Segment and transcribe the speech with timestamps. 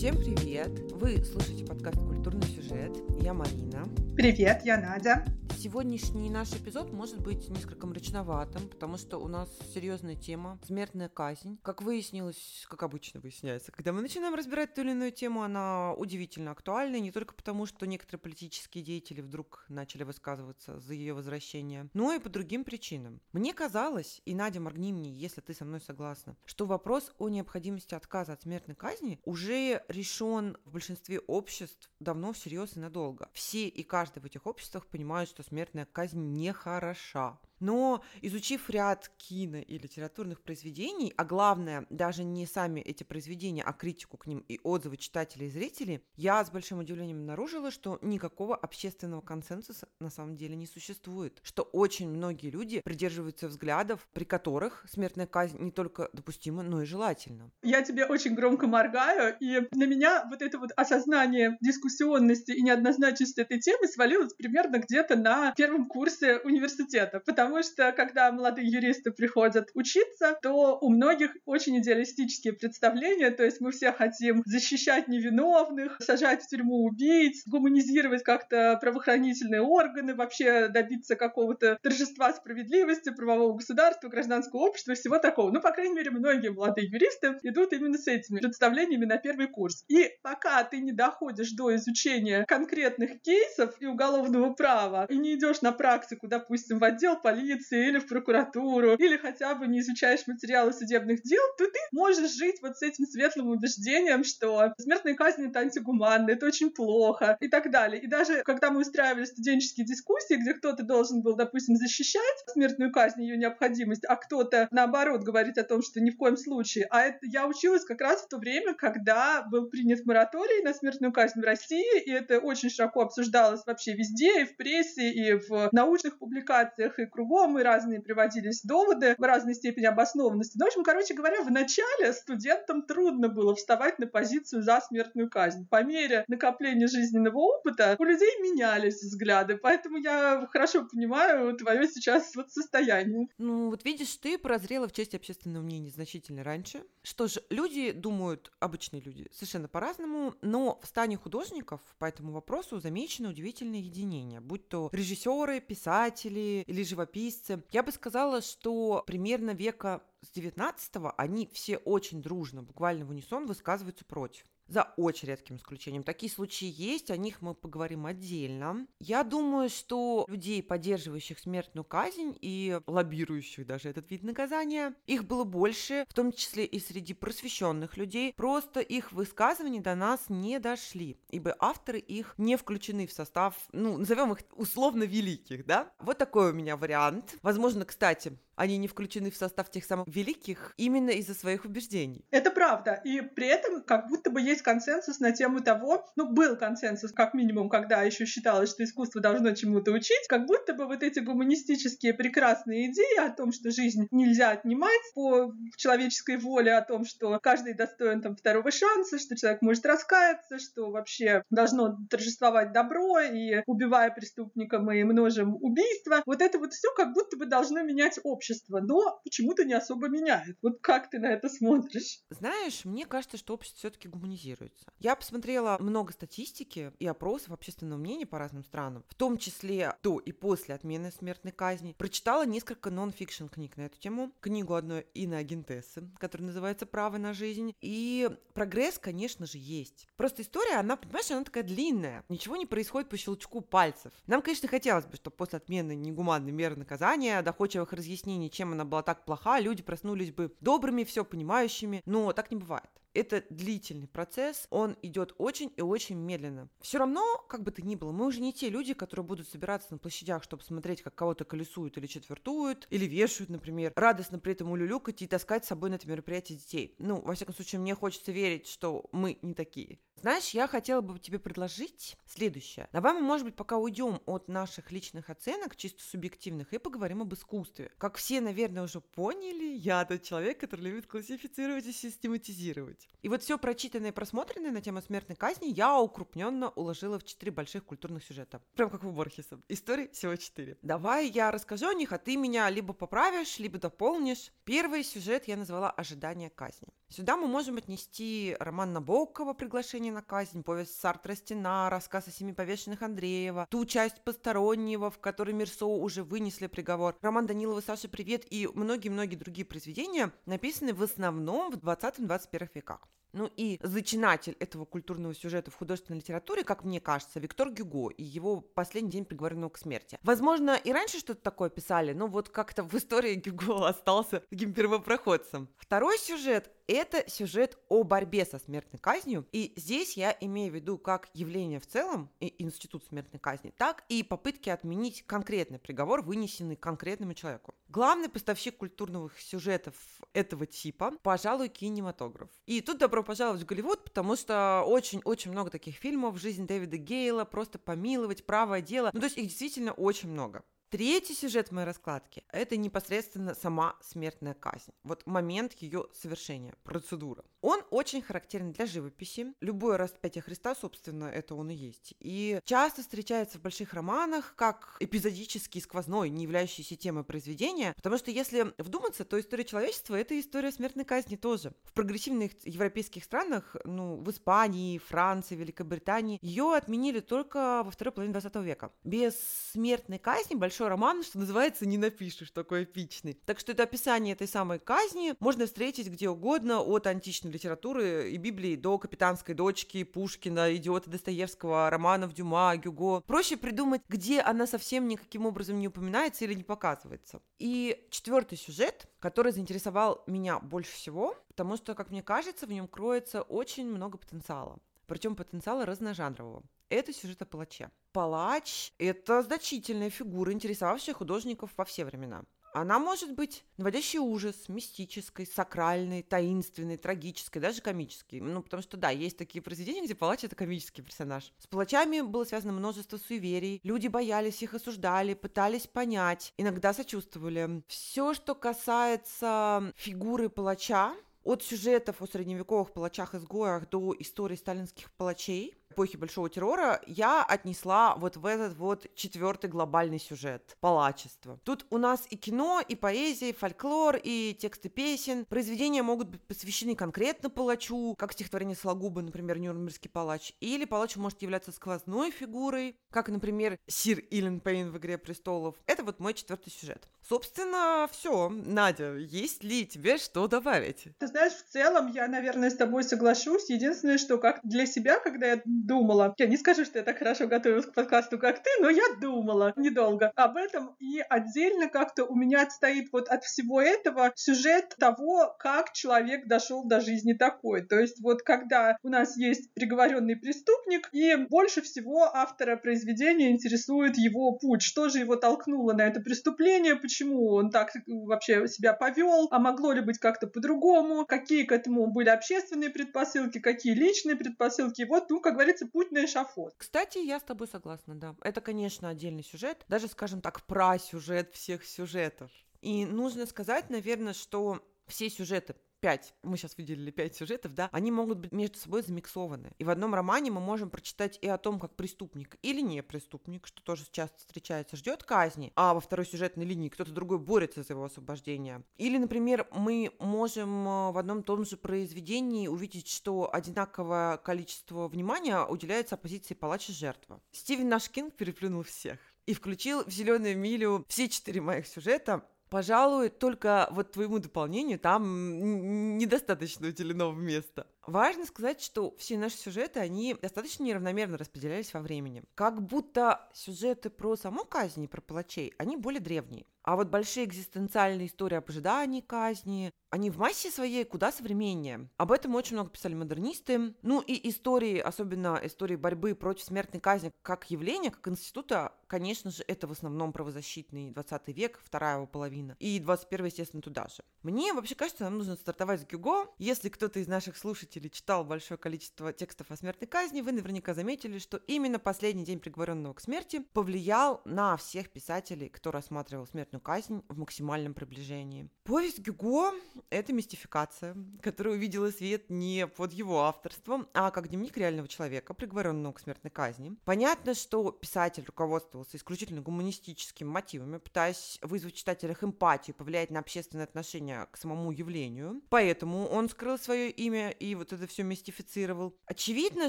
[0.00, 0.70] Всем привет!
[0.94, 2.96] Вы слушаете подкаст «Культурный сюжет».
[3.20, 3.86] Я Марина.
[4.16, 5.26] Привет, я Надя.
[5.62, 11.58] Сегодняшний наш эпизод может быть несколько мрачноватым, потому что у нас серьезная тема– смертная казнь.
[11.62, 16.52] Как выяснилось, как обычно выясняется, когда мы начинаем разбирать ту или иную тему, она удивительно
[16.52, 22.14] актуальна, не только потому, что некоторые политические деятели вдруг начали высказываться за ее возвращение, но
[22.14, 23.20] и по другим причинам.
[23.32, 27.94] Мне казалось, и Надя, моргни мне, если ты со мной согласна, что вопрос о необходимости
[27.94, 33.28] отказа от смертной казни уже решен в большинстве обществ давно всерьез и надолго.
[33.34, 37.36] Все и каждый в этих обществах понимают, что смертная казнь нехороша.
[37.60, 43.72] Но изучив ряд кино и литературных произведений, а главное, даже не сами эти произведения, а
[43.72, 48.56] критику к ним и отзывы читателей и зрителей, я с большим удивлением обнаружила, что никакого
[48.56, 54.84] общественного консенсуса на самом деле не существует, что очень многие люди придерживаются взглядов, при которых
[54.88, 57.50] смертная казнь не только допустима, но и желательна.
[57.62, 63.40] Я тебе очень громко моргаю, и на меня вот это вот осознание дискуссионности и неоднозначности
[63.40, 69.10] этой темы свалилось примерно где-то на первом курсе университета, потому потому что когда молодые юристы
[69.10, 75.96] приходят учиться, то у многих очень идеалистические представления, то есть мы все хотим защищать невиновных,
[76.00, 84.08] сажать в тюрьму убийц, гуманизировать как-то правоохранительные органы, вообще добиться какого-то торжества справедливости, правового государства,
[84.08, 85.50] гражданского общества, всего такого.
[85.50, 89.84] Ну, по крайней мере, многие молодые юристы идут именно с этими представлениями на первый курс.
[89.88, 95.62] И пока ты не доходишь до изучения конкретных кейсов и уголовного права, и не идешь
[95.62, 100.26] на практику, допустим, в отдел полиции, полиции или в прокуратуру, или хотя бы не изучаешь
[100.26, 105.46] материалы судебных дел, то ты можешь жить вот с этим светлым убеждением, что смертная казнь—
[105.48, 108.00] это антигуманно, это очень плохо и так далее.
[108.02, 113.22] И даже когда мы устраивали студенческие дискуссии, где кто-то должен был, допустим, защищать смертную казнь,
[113.22, 116.86] ее необходимость, а кто-то, наоборот, говорить о том, что ни в коем случае.
[116.90, 121.12] А это я училась как раз в то время, когда был принят мораторий на смертную
[121.12, 125.70] казнь в России, и это очень широко обсуждалось вообще везде, и в прессе, и в
[125.72, 130.56] научных публикациях, и кругом кругом, и разные приводились доводы в разной степени обоснованности.
[130.58, 135.30] Ну, в общем, короче говоря, в начале студентам трудно было вставать на позицию за смертную
[135.30, 135.66] казнь.
[135.68, 142.34] По мере накопления жизненного опыта у людей менялись взгляды, поэтому я хорошо понимаю твое сейчас
[142.34, 143.28] вот состояние.
[143.38, 146.82] Ну, вот видишь, ты прозрела в части общественного мнения значительно раньше.
[147.02, 152.80] Что ж, люди думают, обычные люди, совершенно по-разному, но в стане художников по этому вопросу
[152.80, 157.62] замечено удивительное единение, будь то режиссеры, писатели или живописцы, живописцы.
[157.70, 163.46] Я бы сказала, что примерно века с 19 они все очень дружно, буквально в унисон
[163.46, 166.04] высказываются против за очень редким исключением.
[166.04, 168.86] Такие случаи есть, о них мы поговорим отдельно.
[169.00, 175.44] Я думаю, что людей, поддерживающих смертную казнь и лоббирующих даже этот вид наказания, их было
[175.44, 178.32] больше, в том числе и среди просвещенных людей.
[178.34, 183.98] Просто их высказывания до нас не дошли, ибо авторы их не включены в состав, ну,
[183.98, 185.92] назовем их условно великих, да?
[185.98, 187.36] Вот такой у меня вариант.
[187.42, 192.26] Возможно, кстати, они не включены в состав тех самых великих именно из-за своих убеждений.
[192.30, 193.00] Это правда.
[193.04, 197.32] И при этом как будто бы есть консенсус на тему того, ну, был консенсус, как
[197.32, 202.12] минимум, когда еще считалось, что искусство должно чему-то учить, как будто бы вот эти гуманистические
[202.12, 207.72] прекрасные идеи о том, что жизнь нельзя отнимать по человеческой воле, о том, что каждый
[207.72, 214.10] достоин там второго шанса, что человек может раскаяться, что вообще должно торжествовать добро, и убивая
[214.10, 216.22] преступника мы множим убийства.
[216.26, 220.08] Вот это вот все как будто бы должно менять общество общество, но почему-то не особо
[220.08, 220.56] меняет.
[220.62, 222.22] Вот как ты на это смотришь?
[222.30, 224.92] Знаешь, мне кажется, что общество все-таки гуманизируется.
[224.98, 230.18] Я посмотрела много статистики и опросов общественного мнения по разным странам, в том числе до
[230.18, 231.94] и после отмены смертной казни.
[231.96, 234.32] Прочитала несколько нон-фикшн книг на эту тему.
[234.40, 237.74] Книгу одной иноагентессы, которая называется «Право на жизнь».
[237.80, 240.08] И прогресс, конечно же, есть.
[240.16, 242.24] Просто история, она, понимаешь, она такая длинная.
[242.28, 244.12] Ничего не происходит по щелчку пальцев.
[244.26, 248.84] Нам, конечно, хотелось бы, чтобы после отмены негуманной меры наказания, доходчивых разъяснений объяснений, чем она
[248.84, 252.90] была так плоха, люди проснулись бы добрыми, все понимающими, но так не бывает.
[253.12, 256.68] Это длительный процесс, он идет очень и очень медленно.
[256.80, 259.88] Все равно, как бы то ни было, мы уже не те люди, которые будут собираться
[259.90, 264.70] на площадях, чтобы смотреть, как кого-то колесуют или четвертуют, или вешают, например, радостно при этом
[264.70, 266.94] улюлюкать и таскать с собой на это мероприятие детей.
[266.98, 269.98] Ну, во всяком случае, мне хочется верить, что мы не такие.
[270.20, 272.88] Знаешь, я хотела бы тебе предложить следующее.
[272.92, 277.32] Давай мы, может быть, пока уйдем от наших личных оценок, чисто субъективных, и поговорим об
[277.32, 277.90] искусстве.
[277.96, 283.08] Как все, наверное, уже поняли, я тот человек, который любит классифицировать и систематизировать.
[283.22, 287.52] И вот все прочитанное и просмотренное на тему смертной казни я укрупненно уложила в четыре
[287.52, 288.62] больших культурных сюжета.
[288.74, 289.58] Прям как у Борхеса.
[289.68, 290.76] Историй всего четыре.
[290.82, 294.52] Давай я расскажу о них, а ты меня либо поправишь, либо дополнишь.
[294.64, 296.88] Первый сюжет я назвала «Ожидание казни».
[297.12, 302.52] Сюда мы можем отнести роман Набокова «Приглашение на казнь», повесть Сартра «Стена», рассказ о семи
[302.52, 308.46] повешенных Андреева, ту часть постороннего, в которой Мирсо уже вынесли приговор, роман Данилова «Саша, привет»
[308.48, 313.08] и многие-многие другие произведения, написаны в основном в 20-21 веках.
[313.32, 318.24] Ну и зачинатель этого культурного сюжета в художественной литературе, как мне кажется, Виктор Гюго и
[318.24, 320.18] его «Последний день приговоренного к смерти».
[320.22, 325.68] Возможно, и раньше что-то такое писали, но вот как-то в истории Гюго остался таким первопроходцем.
[325.76, 330.98] Второй сюжет это сюжет о борьбе со смертной казнью, и здесь я имею в виду
[330.98, 336.76] как явление в целом, и институт смертной казни, так и попытки отменить конкретный приговор, вынесенный
[336.76, 337.74] конкретному человеку.
[337.88, 339.94] Главный поставщик культурных сюжетов
[340.34, 342.50] этого типа, пожалуй, кинематограф.
[342.66, 347.44] И тут добро пожаловать в Голливуд, потому что очень-очень много таких фильмов, «Жизнь Дэвида Гейла»,
[347.46, 350.64] «Просто помиловать», «Правое дело», ну то есть их действительно очень много.
[350.90, 354.90] Третий сюжет моей раскладке– это непосредственно сама смертная казнь.
[355.04, 357.44] Вот момент ее совершения, процедура.
[357.60, 359.54] Он очень характерен для живописи.
[359.60, 362.14] Любое распятие Христа, собственно, это он и есть.
[362.18, 368.32] И часто встречается в больших романах как эпизодический, сквозной, не являющийся темой произведения, потому что
[368.32, 371.72] если вдуматься, то история человечества– это история смертной казни тоже.
[371.84, 378.32] В прогрессивных европейских странах, ну, в Испании, Франции, Великобритании, ее отменили только во второй половине
[378.32, 378.90] 20 века.
[379.04, 379.36] Без
[379.72, 383.34] смертной казни большой большой роман, что называется, не напишешь, такой эпичный.
[383.44, 388.38] Так что это описание этой самой казни можно встретить где угодно, от античной литературы и
[388.38, 393.20] Библии до «Капитанской дочки», Пушкина, «Идиота» Достоевского, романов Дюма, Гюго.
[393.20, 397.42] Проще придумать, где она совсем никаким образом не упоминается или не показывается.
[397.58, 402.88] И четвертый сюжет, который заинтересовал меня больше всего, потому что, как мне кажется, в нем
[402.88, 404.78] кроется очень много потенциала
[405.10, 406.62] причем потенциала разножанрового.
[406.90, 407.88] Это сюжет о палаче.
[408.12, 412.42] Палач– это значительная фигура, интересовавшая художников во все времена.
[412.72, 418.40] Она может быть наводящей ужас, мистической, сакральной, таинственной, трагической, даже комической.
[418.40, 421.52] Ну, потому что, да, есть такие произведения, где палач— это комический персонаж.
[421.58, 423.80] С палачами было связано множество суеверий.
[423.84, 427.84] Люди боялись их, осуждали, пытались понять, иногда сочувствовали.
[427.86, 436.16] Все, что касается фигуры палача, от сюжетов о средневековых палачах-изгоях до истории сталинских палачей, эпохи
[436.16, 441.58] Большого террора я отнесла вот в этот вот четвертый глобальный сюжет– палачество.
[441.64, 445.44] Тут у нас и кино, и поэзия, и фольклор, и тексты песен.
[445.44, 450.54] Произведения могут быть посвящены конкретно палачу, как стихотворение Сологуба, например, «Нюрнбергский палач».
[450.60, 455.76] Или палач может являться сквозной фигурой, как, например, Сир Илен Пейн в «Игре престолов».
[455.86, 457.08] Это вот мой четвертый сюжет.
[457.28, 458.48] Собственно, все.
[458.48, 461.08] Надя, есть ли тебе что добавить?
[461.18, 463.70] Ты знаешь, в целом я, наверное, с тобой соглашусь.
[463.70, 466.34] Единственное, что как для себя, когда я думала.
[466.38, 469.72] Я не скажу, что я так хорошо готовилась к подкасту, как ты, но я думала
[469.76, 470.96] недолго об этом.
[471.00, 476.84] И отдельно как-то у меня стоит вот от всего этого сюжет того, как человек дошел
[476.84, 477.82] до жизни такой.
[477.82, 484.16] То есть вот когда у нас есть приговоренный преступник, и больше всего автора произведения интересует
[484.16, 484.82] его путь.
[484.82, 489.92] Что же его толкнуло на это преступление, почему он так вообще себя повел, а могло
[489.92, 495.02] ли быть как-то по-другому, какие к этому были общественные предпосылки, какие личные предпосылки.
[495.02, 496.74] И вот, ну, как говорится, называется «Путь на эшафот».
[496.76, 498.36] Кстати, я с тобой согласна, да.
[498.42, 502.50] Это, конечно, отдельный сюжет, даже, скажем так, про сюжет всех сюжетов.
[502.80, 508.10] И нужно сказать, наверное, что все сюжеты пять, мы сейчас выделили пять сюжетов, да, они
[508.10, 509.72] могут быть между собой замиксованы.
[509.78, 513.66] И в одном романе мы можем прочитать и о том, как преступник или не преступник,
[513.66, 517.92] что тоже часто встречается, ждет казни, а во второй сюжетной линии кто-то другой борется за
[517.92, 518.82] его освобождение.
[518.96, 525.64] Или, например, мы можем э, в одном том же произведении увидеть, что одинаковое количество внимания
[525.64, 527.40] уделяется оппозиции палач и жертва.
[527.52, 533.88] Стивен Нашкин переплюнул всех и включил в «Зеленую милю» все четыре моих сюжета, Пожалуй, только
[533.90, 537.88] вот твоему дополнению там недостаточно уделено места.
[538.06, 542.42] Важно сказать, что все наши сюжеты, они достаточно неравномерно распределялись во времени.
[542.54, 546.66] Как будто сюжеты про саму казнь, про палачей, они более древние.
[546.82, 552.08] А вот большие экзистенциальные истории об ожидании казни, они в массе своей куда современнее.
[552.16, 553.94] Об этом очень много писали модернисты.
[554.02, 559.62] Ну и истории, особенно истории борьбы против смертной казни как явления, как института, конечно же,
[559.68, 562.76] это в основном правозащитный 20 век, вторая его половина.
[562.80, 564.24] И 21 естественно, туда же.
[564.42, 566.46] Мне вообще кажется, нам нужно стартовать с Гюго.
[566.58, 570.94] Если кто-то из наших слушателей слушателей читал большое количество текстов о смертной казни, вы наверняка
[570.94, 576.80] заметили, что именно последний день приговоренного к смерти повлиял на всех писателей, кто рассматривал смертную
[576.80, 578.68] казнь в максимальном приближении.
[578.84, 579.72] Повесть Гюго—
[580.10, 586.12] это мистификация, которая увидела свет не под его авторством, а как дневник реального человека, приговоренного
[586.12, 586.96] к смертной казни.
[587.04, 593.84] Понятно, что писатель руководствовался исключительно гуманистическими мотивами, пытаясь вызвать в читателях эмпатию, повлиять на общественное
[593.84, 595.60] отношение к самому явлению.
[595.70, 599.16] Поэтому он скрыл свое имя и вот это все мистифицировал.
[599.26, 599.88] Очевидно,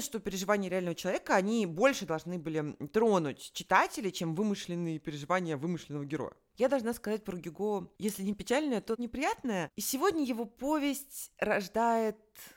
[0.00, 6.32] что переживания реального человека, они больше должны были тронуть читателей, чем вымышленные переживания вымышленного героя.
[6.56, 9.70] Я должна сказать про Гюго, если не печальное, то неприятное.
[9.76, 12.16] И сегодня его повесть рождает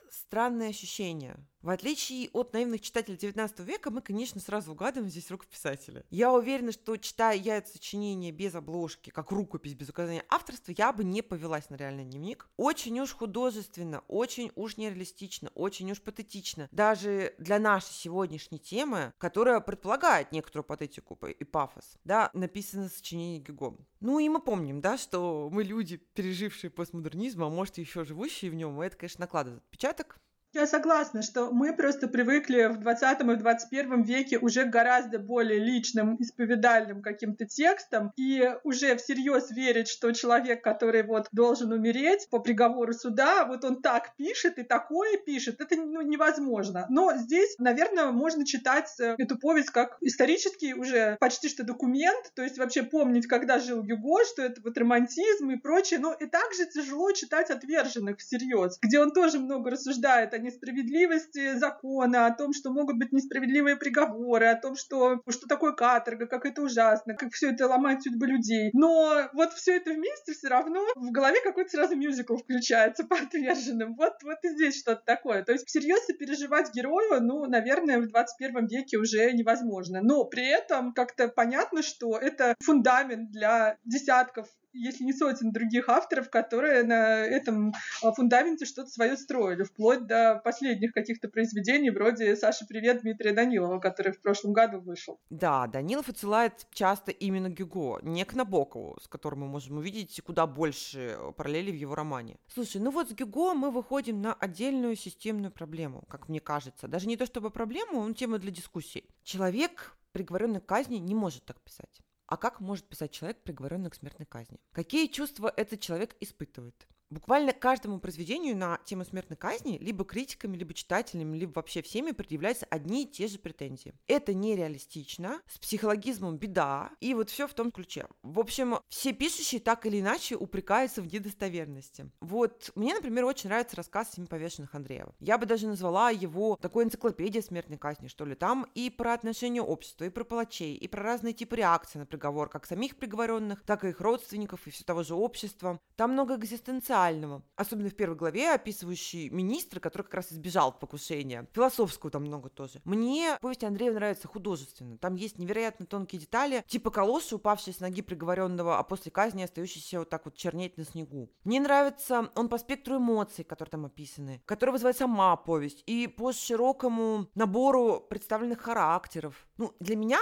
[0.10, 1.38] странные ощущения.
[1.66, 6.06] В отличие от наивных читателей XIX века, мы, конечно, сразу угадываем здесь руку писателя.
[6.12, 10.94] Я уверена, что, читая я это сочинение без обложки, как рукопись без указания авторства, я
[10.94, 12.48] бы не повелась на реальный дневник.
[12.56, 16.70] Очень уж художественно, очень уж нереалистично, очень уж патетично.
[16.72, 23.76] Даже для нашей сегодняшней темы, которая предполагает некоторую патетику и пафос, да, написано сочинение Гюго.
[24.02, 28.54] Ну и мы помним, да, что мы люди, пережившие постмодернизм, а может еще живущие в
[28.54, 30.20] нем, и это, конечно, накладывает отпечаток
[30.56, 35.60] я согласна, что мы просто привыкли в 20 и в 21 веке уже гораздо более
[35.60, 42.40] личным, исповедальным каким-то текстам и уже всерьез верить, что человек, который вот должен умереть по
[42.40, 46.86] приговору суда, вот он так пишет и такое пишет, это ну, невозможно.
[46.90, 52.44] Но здесь, наверное, можно читать э, эту повесть как исторический уже почти что документ, то
[52.44, 56.00] есть вообще помнить, когда жил Гюго, что это вот романтизм и прочее.
[56.00, 62.28] Но и также тяжело читать «Отверженных» всерьез, где он тоже много рассуждает о несправедливости закона,
[62.28, 66.62] о том, что могут быть несправедливые приговоры, о том, что, что такое каторга, как это
[66.62, 68.70] ужасно, как все это ломает судьбы людей.
[68.74, 73.96] Но вот все это вместе все равно в голове какой-то сразу мюзикл включается по отверженным.
[73.96, 75.44] Вот, вот и здесь что-то такое.
[75.44, 80.02] То есть всерьез переживать герою, ну, наверное, в 21 веке уже невозможно.
[80.02, 86.30] Но при этом как-то понятно, что это фундамент для десятков если не сотен других авторов,
[86.30, 92.66] которые на этом а, фундаменте что-то свое строили, вплоть до последних каких-то произведений, вроде «Саша,
[92.68, 95.20] привет» Дмитрия Данилова, который в прошлом году вышел.
[95.30, 100.46] Да, Данилов отсылает часто именно Гюго, не к Набокову, с которым мы можем увидеть куда
[100.46, 102.38] больше параллелей в его романе.
[102.48, 106.88] Слушай, ну вот с Гюго мы выходим на отдельную системную проблему, как мне кажется.
[106.88, 109.10] Даже не то чтобы проблему, он тема для дискуссий.
[109.24, 112.02] Человек, приговоренный к казни, не может так писать.
[112.28, 114.60] А как может писать человек, приговоренный к смертной казни?
[114.72, 116.88] Какие чувства этот человек испытывает?
[117.12, 122.66] Буквально каждому произведению на тему смертной казни либо критиками, либо читателями, либо вообще всеми предъявляются
[122.72, 123.94] одни и те же претензии.
[124.08, 128.08] Это нереалистично, с психологизмом беда, и вот все в том ключе.
[128.24, 132.10] В общем, все пишущие так или иначе упрекаются в недостоверности.
[132.22, 135.14] Вот мне, например, очень нравится рассказ «Семи повешенных Андреева».
[135.20, 138.34] Я бы даже назвала его такой энциклопедией смертной казни, что ли.
[138.34, 142.50] Там и про отношения общества, и про палачей, и про разные типы реакций на приговор,
[142.50, 145.80] как самих приговоренных, так и их родственников, и все того же общества.
[145.96, 147.44] Там много экзистенциального социального.
[147.56, 151.48] Особенно в первой главе, описывающей министра, который как раз избежал покушения.
[151.54, 152.82] Философского там много тоже.
[152.86, 154.98] Мне повесть Андреева нравится художественно.
[154.98, 160.00] Там есть невероятно тонкие детали, типа калоши, упавшие с ноги приговоренного, а после казни остающийся
[160.00, 161.30] вот так вот чернеть на снегу.
[161.44, 166.32] Мне нравится он по спектру эмоций, которые там описаны, который вызывает сама повесть, и по
[166.32, 169.48] широкому набору представленных характеров.
[169.58, 170.20] Ну, для меня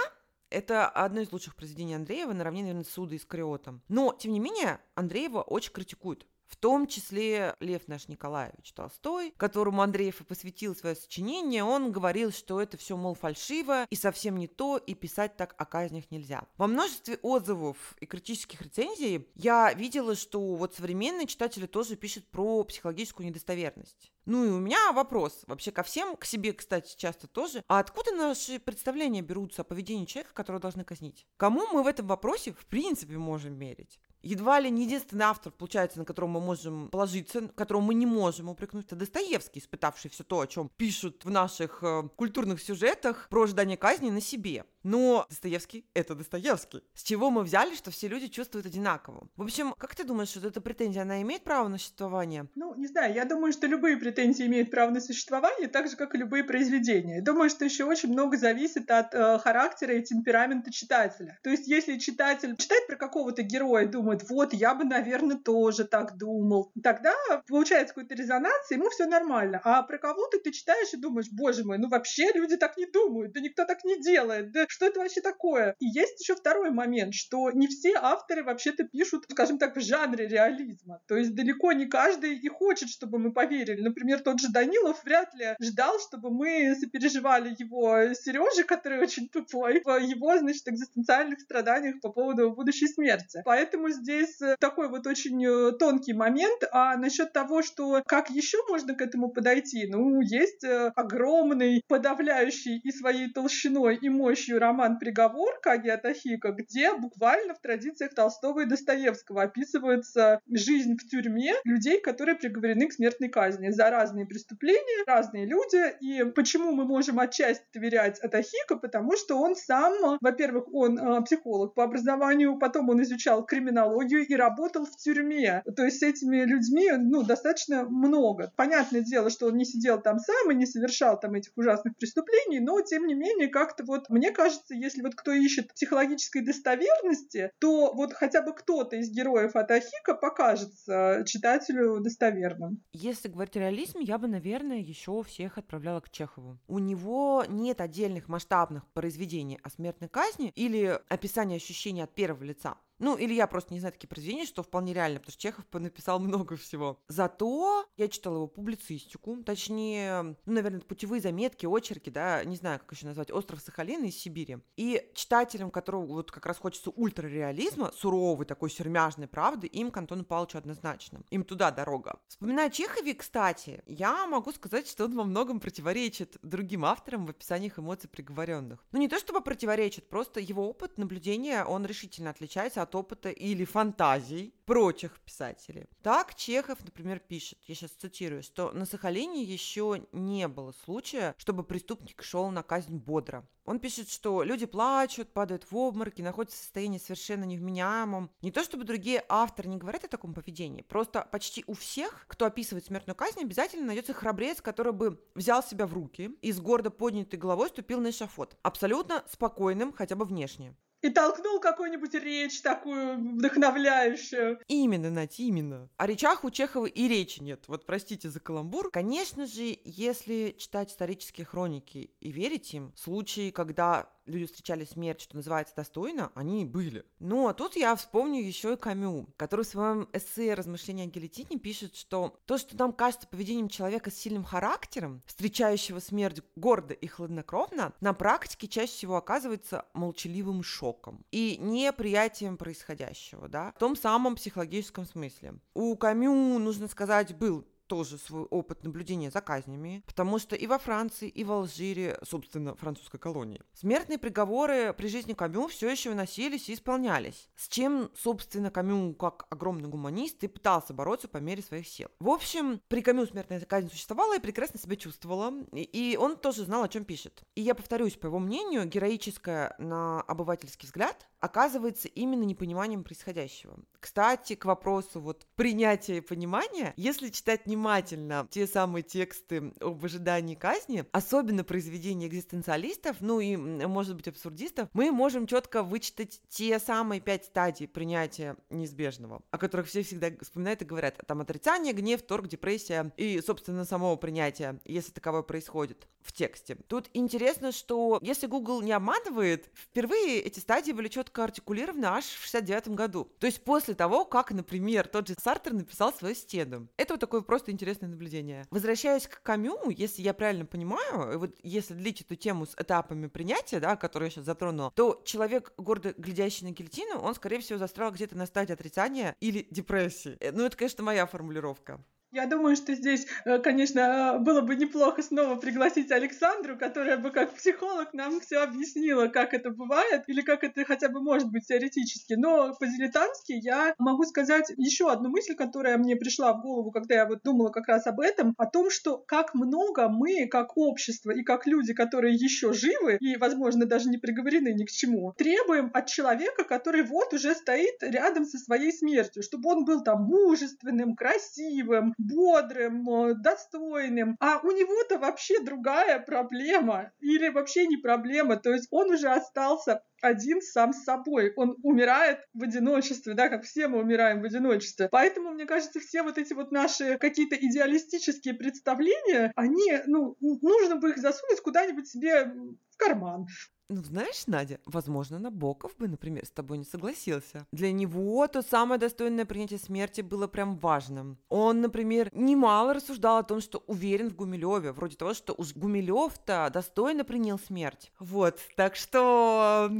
[0.54, 3.82] это одно из лучших произведений Андреева, наравне, наверное, с Судой и Скриотом.
[3.88, 9.82] Но, тем не менее, Андреева очень критикуют в том числе Лев наш Николаевич Толстой, которому
[9.82, 14.46] Андреев и посвятил свое сочинение, он говорил, что это все, мол, фальшиво и совсем не
[14.46, 16.44] то, и писать так о казнях нельзя.
[16.56, 22.64] Во множестве отзывов и критических рецензий я видела, что вот современные читатели тоже пишут про
[22.64, 24.12] психологическую недостоверность.
[24.26, 27.62] Ну и у меня вопрос вообще ко всем, к себе, кстати, часто тоже.
[27.68, 31.26] А откуда наши представления берутся о поведении человека, которого должны казнить?
[31.36, 34.00] Кому мы в этом вопросе в принципе можем мерить?
[34.24, 38.48] Едва ли не единственный автор, получается, на которого мы можем положиться, которого мы не можем
[38.48, 43.44] упрекнуть, это Достоевский, испытавший все то, о чем пишут в наших э, культурных сюжетах про
[43.44, 44.64] ожидание казни на себе.
[44.84, 46.82] Но Достоевский— это Достоевский.
[46.94, 49.28] С чего мы взяли, что все люди чувствуют одинаково?
[49.36, 52.48] В общем, как ты думаешь, что эта претензия, она имеет право на существование?
[52.54, 56.14] Ну, не знаю, я думаю, что любые претензии имеют право на существование, так же, как
[56.14, 57.22] и любые произведения.
[57.22, 61.38] Думаю, что еще очень много зависит от э, характера и темперамента читателя.
[61.42, 66.18] То есть, если читатель читает про какого-то героя, думает, вот, я бы, наверное, тоже так
[66.18, 67.14] думал, тогда
[67.48, 69.62] получается какой-то резонанс, и ему все нормально.
[69.64, 73.32] А про кого-то ты читаешь и думаешь, боже мой, ну вообще люди так не думают,
[73.32, 75.76] да никто так не делает, да Что это вообще такое?
[75.78, 80.26] И есть еще второй момент, что не все авторы вообще-то пишут, скажем так, в жанре
[80.26, 81.00] реализма.
[81.06, 83.80] То есть далеко не каждый и хочет, чтобы мы поверили.
[83.80, 89.80] Например, тот же Данилов вряд ли ждал, чтобы мы сопереживали его Сереже, который очень тупой,
[89.84, 93.42] в его, значит, экзистенциальных страданиях по поводу будущей смерти.
[93.44, 96.64] Поэтому здесь э, такой вот очень э, тонкий момент.
[96.72, 102.80] А насчет того, что как еще можно к этому подойти, ну, есть э, огромный, подавляющий
[102.80, 108.66] и своей толщиной, и мощью роман «Приговор» Каги Атахика, где буквально в традициях Толстого и
[108.66, 115.46] Достоевского описывается жизнь в тюрьме людей, которые приговорены к смертной казни за разные преступления, разные
[115.46, 115.94] люди.
[116.00, 118.76] И почему мы можем отчасти доверять Атахика?
[118.76, 124.34] Потому что он сам, во-первых, он э, психолог по образованию, потом он изучал криминологию и
[124.34, 125.62] работал в тюрьме.
[125.76, 128.52] То есть с этими людьми ну, достаточно много.
[128.56, 132.60] Понятное дело, что он не сидел там сам и не совершал там этих ужасных преступлений,
[132.60, 137.92] но тем не менее как-то вот мне кажется, если вот кто ищет психологической достоверности, то
[137.94, 142.82] вот хотя бы кто-то из героев Атахика покажется читателю достоверным.
[142.92, 146.58] Если говорить о реализме, я бы, наверное, еще всех отправляла к Чехову.
[146.66, 152.76] У него нет отдельных масштабных произведений о смертной казни или описания ощущений от первого лица.
[152.98, 156.18] Ну, или я просто не знаю такие произведения, что вполне реально, потому что Чехов написал
[156.20, 157.00] много всего.
[157.08, 162.92] Зато я читала его публицистику, точнее, ну, наверное, путевые заметки, очерки, да, не знаю, как
[162.92, 164.58] еще назвать, «Остров Сахалина» из Сибири.
[164.76, 170.24] И читателям, которого вот как раз хочется ультрареализма, суровой такой сермяжной правды, им к Антону
[170.24, 171.22] Павловичу однозначно.
[171.30, 172.20] Им туда дорога.
[172.28, 177.78] Вспоминая Чехове, кстати, я могу сказать, что он во многом противоречит другим авторам в описаниях
[177.78, 178.84] эмоций приговоренных.
[178.92, 183.64] Ну, не то чтобы противоречит, просто его опыт наблюдения, он решительно отличается от опыта или
[183.64, 185.86] фантазий прочих писателей.
[186.02, 191.64] Так Чехов, например, пишет, я сейчас цитирую, что на Сахалине еще не было случая, чтобы
[191.64, 193.46] преступник шел на казнь бодро.
[193.64, 198.30] Он пишет, что люди плачут, падают в обмороки, находятся в состоянии совершенно невменяемом.
[198.42, 202.44] Не то чтобы другие авторы не говорят о таком поведении, просто почти у всех, кто
[202.44, 206.90] описывает смертную казнь, обязательно найдется храбрец, который бы взял себя в руки и с гордо
[206.90, 208.56] поднятой головой ступил на эшафот.
[208.62, 210.74] Абсолютно спокойным, хотя бы внешне
[211.04, 214.58] и толкнул какую-нибудь речь такую вдохновляющую.
[214.68, 215.90] Именно, Надь, именно.
[215.98, 217.64] О речах у Чехова и речи нет.
[217.66, 218.90] Вот простите за каламбур.
[218.90, 225.36] Конечно же, если читать исторические хроники и верить им, случаи, когда люди встречали смерть, что
[225.36, 227.04] называется, достойно, они были.
[227.18, 231.58] Ну, а тут я вспомню еще и Камю, который в своем эссе «Размышления о гильотине»
[231.58, 237.06] пишет, что то, что нам кажется поведением человека с сильным характером, встречающего смерть гордо и
[237.06, 244.36] хладнокровно, на практике чаще всего оказывается молчаливым шоком и неприятием происходящего, да, в том самом
[244.36, 245.54] психологическом смысле.
[245.74, 250.78] У Камю, нужно сказать, был тоже свой опыт наблюдения за казнями, потому что и во
[250.78, 256.68] Франции, и в Алжире, собственно, французской колонии, смертные приговоры при жизни Камю все еще выносились
[256.68, 261.86] и исполнялись, с чем, собственно, Камю, как огромный гуманист, и пытался бороться по мере своих
[261.86, 262.08] сил.
[262.20, 266.84] В общем, при Камю смертная казнь существовала и прекрасно себя чувствовала, и он тоже знал,
[266.84, 267.42] о чем пишет.
[267.54, 273.76] И я повторюсь, по его мнению, героическое на обывательский взгляд оказывается именно непониманием происходящего.
[274.00, 280.54] Кстати, к вопросу вот принятия и понимания, если читать внимательно те самые тексты об ожидании
[280.54, 287.20] казни, особенно произведения экзистенциалистов, ну и, может быть, абсурдистов, мы можем четко вычитать те самые
[287.20, 291.20] пять стадий принятия неизбежного, о которых все всегда вспоминают и говорят.
[291.26, 296.76] Там отрицание, гнев, торг, депрессия и, собственно, самого принятия, если таковое происходит в тексте.
[296.88, 302.42] Тут интересно, что если Google не обманывает, впервые эти стадии были четко артикулированы аж в
[302.42, 303.30] 69 году.
[303.38, 306.88] То есть после того, как, например, тот же Сартер написал свою стену.
[306.96, 308.66] Это вот такое просто интересное наблюдение.
[308.70, 313.80] Возвращаясь к Камю, если я правильно понимаю, вот если длить эту тему с этапами принятия,
[313.80, 318.12] да, которую я сейчас затронула, то человек, гордо глядящий на гильотину, он, скорее всего, застрял
[318.12, 320.36] где-то на стадии отрицания или депрессии.
[320.40, 322.04] Э, ну, это, конечно, моя формулировка.
[322.34, 327.54] Я думаю, что здесь, э, конечно, было бы неплохо снова пригласить Александру, которая бы как
[327.54, 332.32] психолог нам все объяснила, как это бывает, или как это хотя бы может быть теоретически.
[332.32, 337.26] Но по-дилетантски я могу сказать еще одну мысль, которая мне пришла в голову, когда я
[337.26, 341.44] вот думала как раз об этом, о том, что как много мы, как общество и
[341.44, 346.06] как люди, которые еще живы и, возможно, даже не приговорены ни к чему, требуем от
[346.06, 352.12] человека, который вот уже стоит рядом со своей смертью, чтобы он был там мужественным, красивым,
[352.24, 354.36] бодрым, э, достойным.
[354.40, 357.12] А у него-то вообще другая проблема.
[357.20, 358.56] Или вообще не проблема.
[358.56, 361.52] То есть он уже остался один сам с собой.
[361.56, 365.08] Он умирает в одиночестве, да, как все мы умираем в одиночестве.
[365.10, 371.10] Поэтому, мне кажется, все вот эти вот наши какие-то идеалистические представления, они, ну, нужно бы
[371.10, 373.46] их засунуть куда-нибудь себе в карман.
[373.90, 377.66] Ну, знаешь, Надя, возможно, Набоков бы, например, с тобой не согласился.
[377.70, 381.38] Для него то самое достойное принятие смерти было прям важным.
[381.50, 386.70] Он, например, немало рассуждал о том, что уверен в Гумилеве, вроде того, что уж Гумилев-то
[386.72, 388.10] достойно принял смерть.
[388.18, 389.90] Вот, так что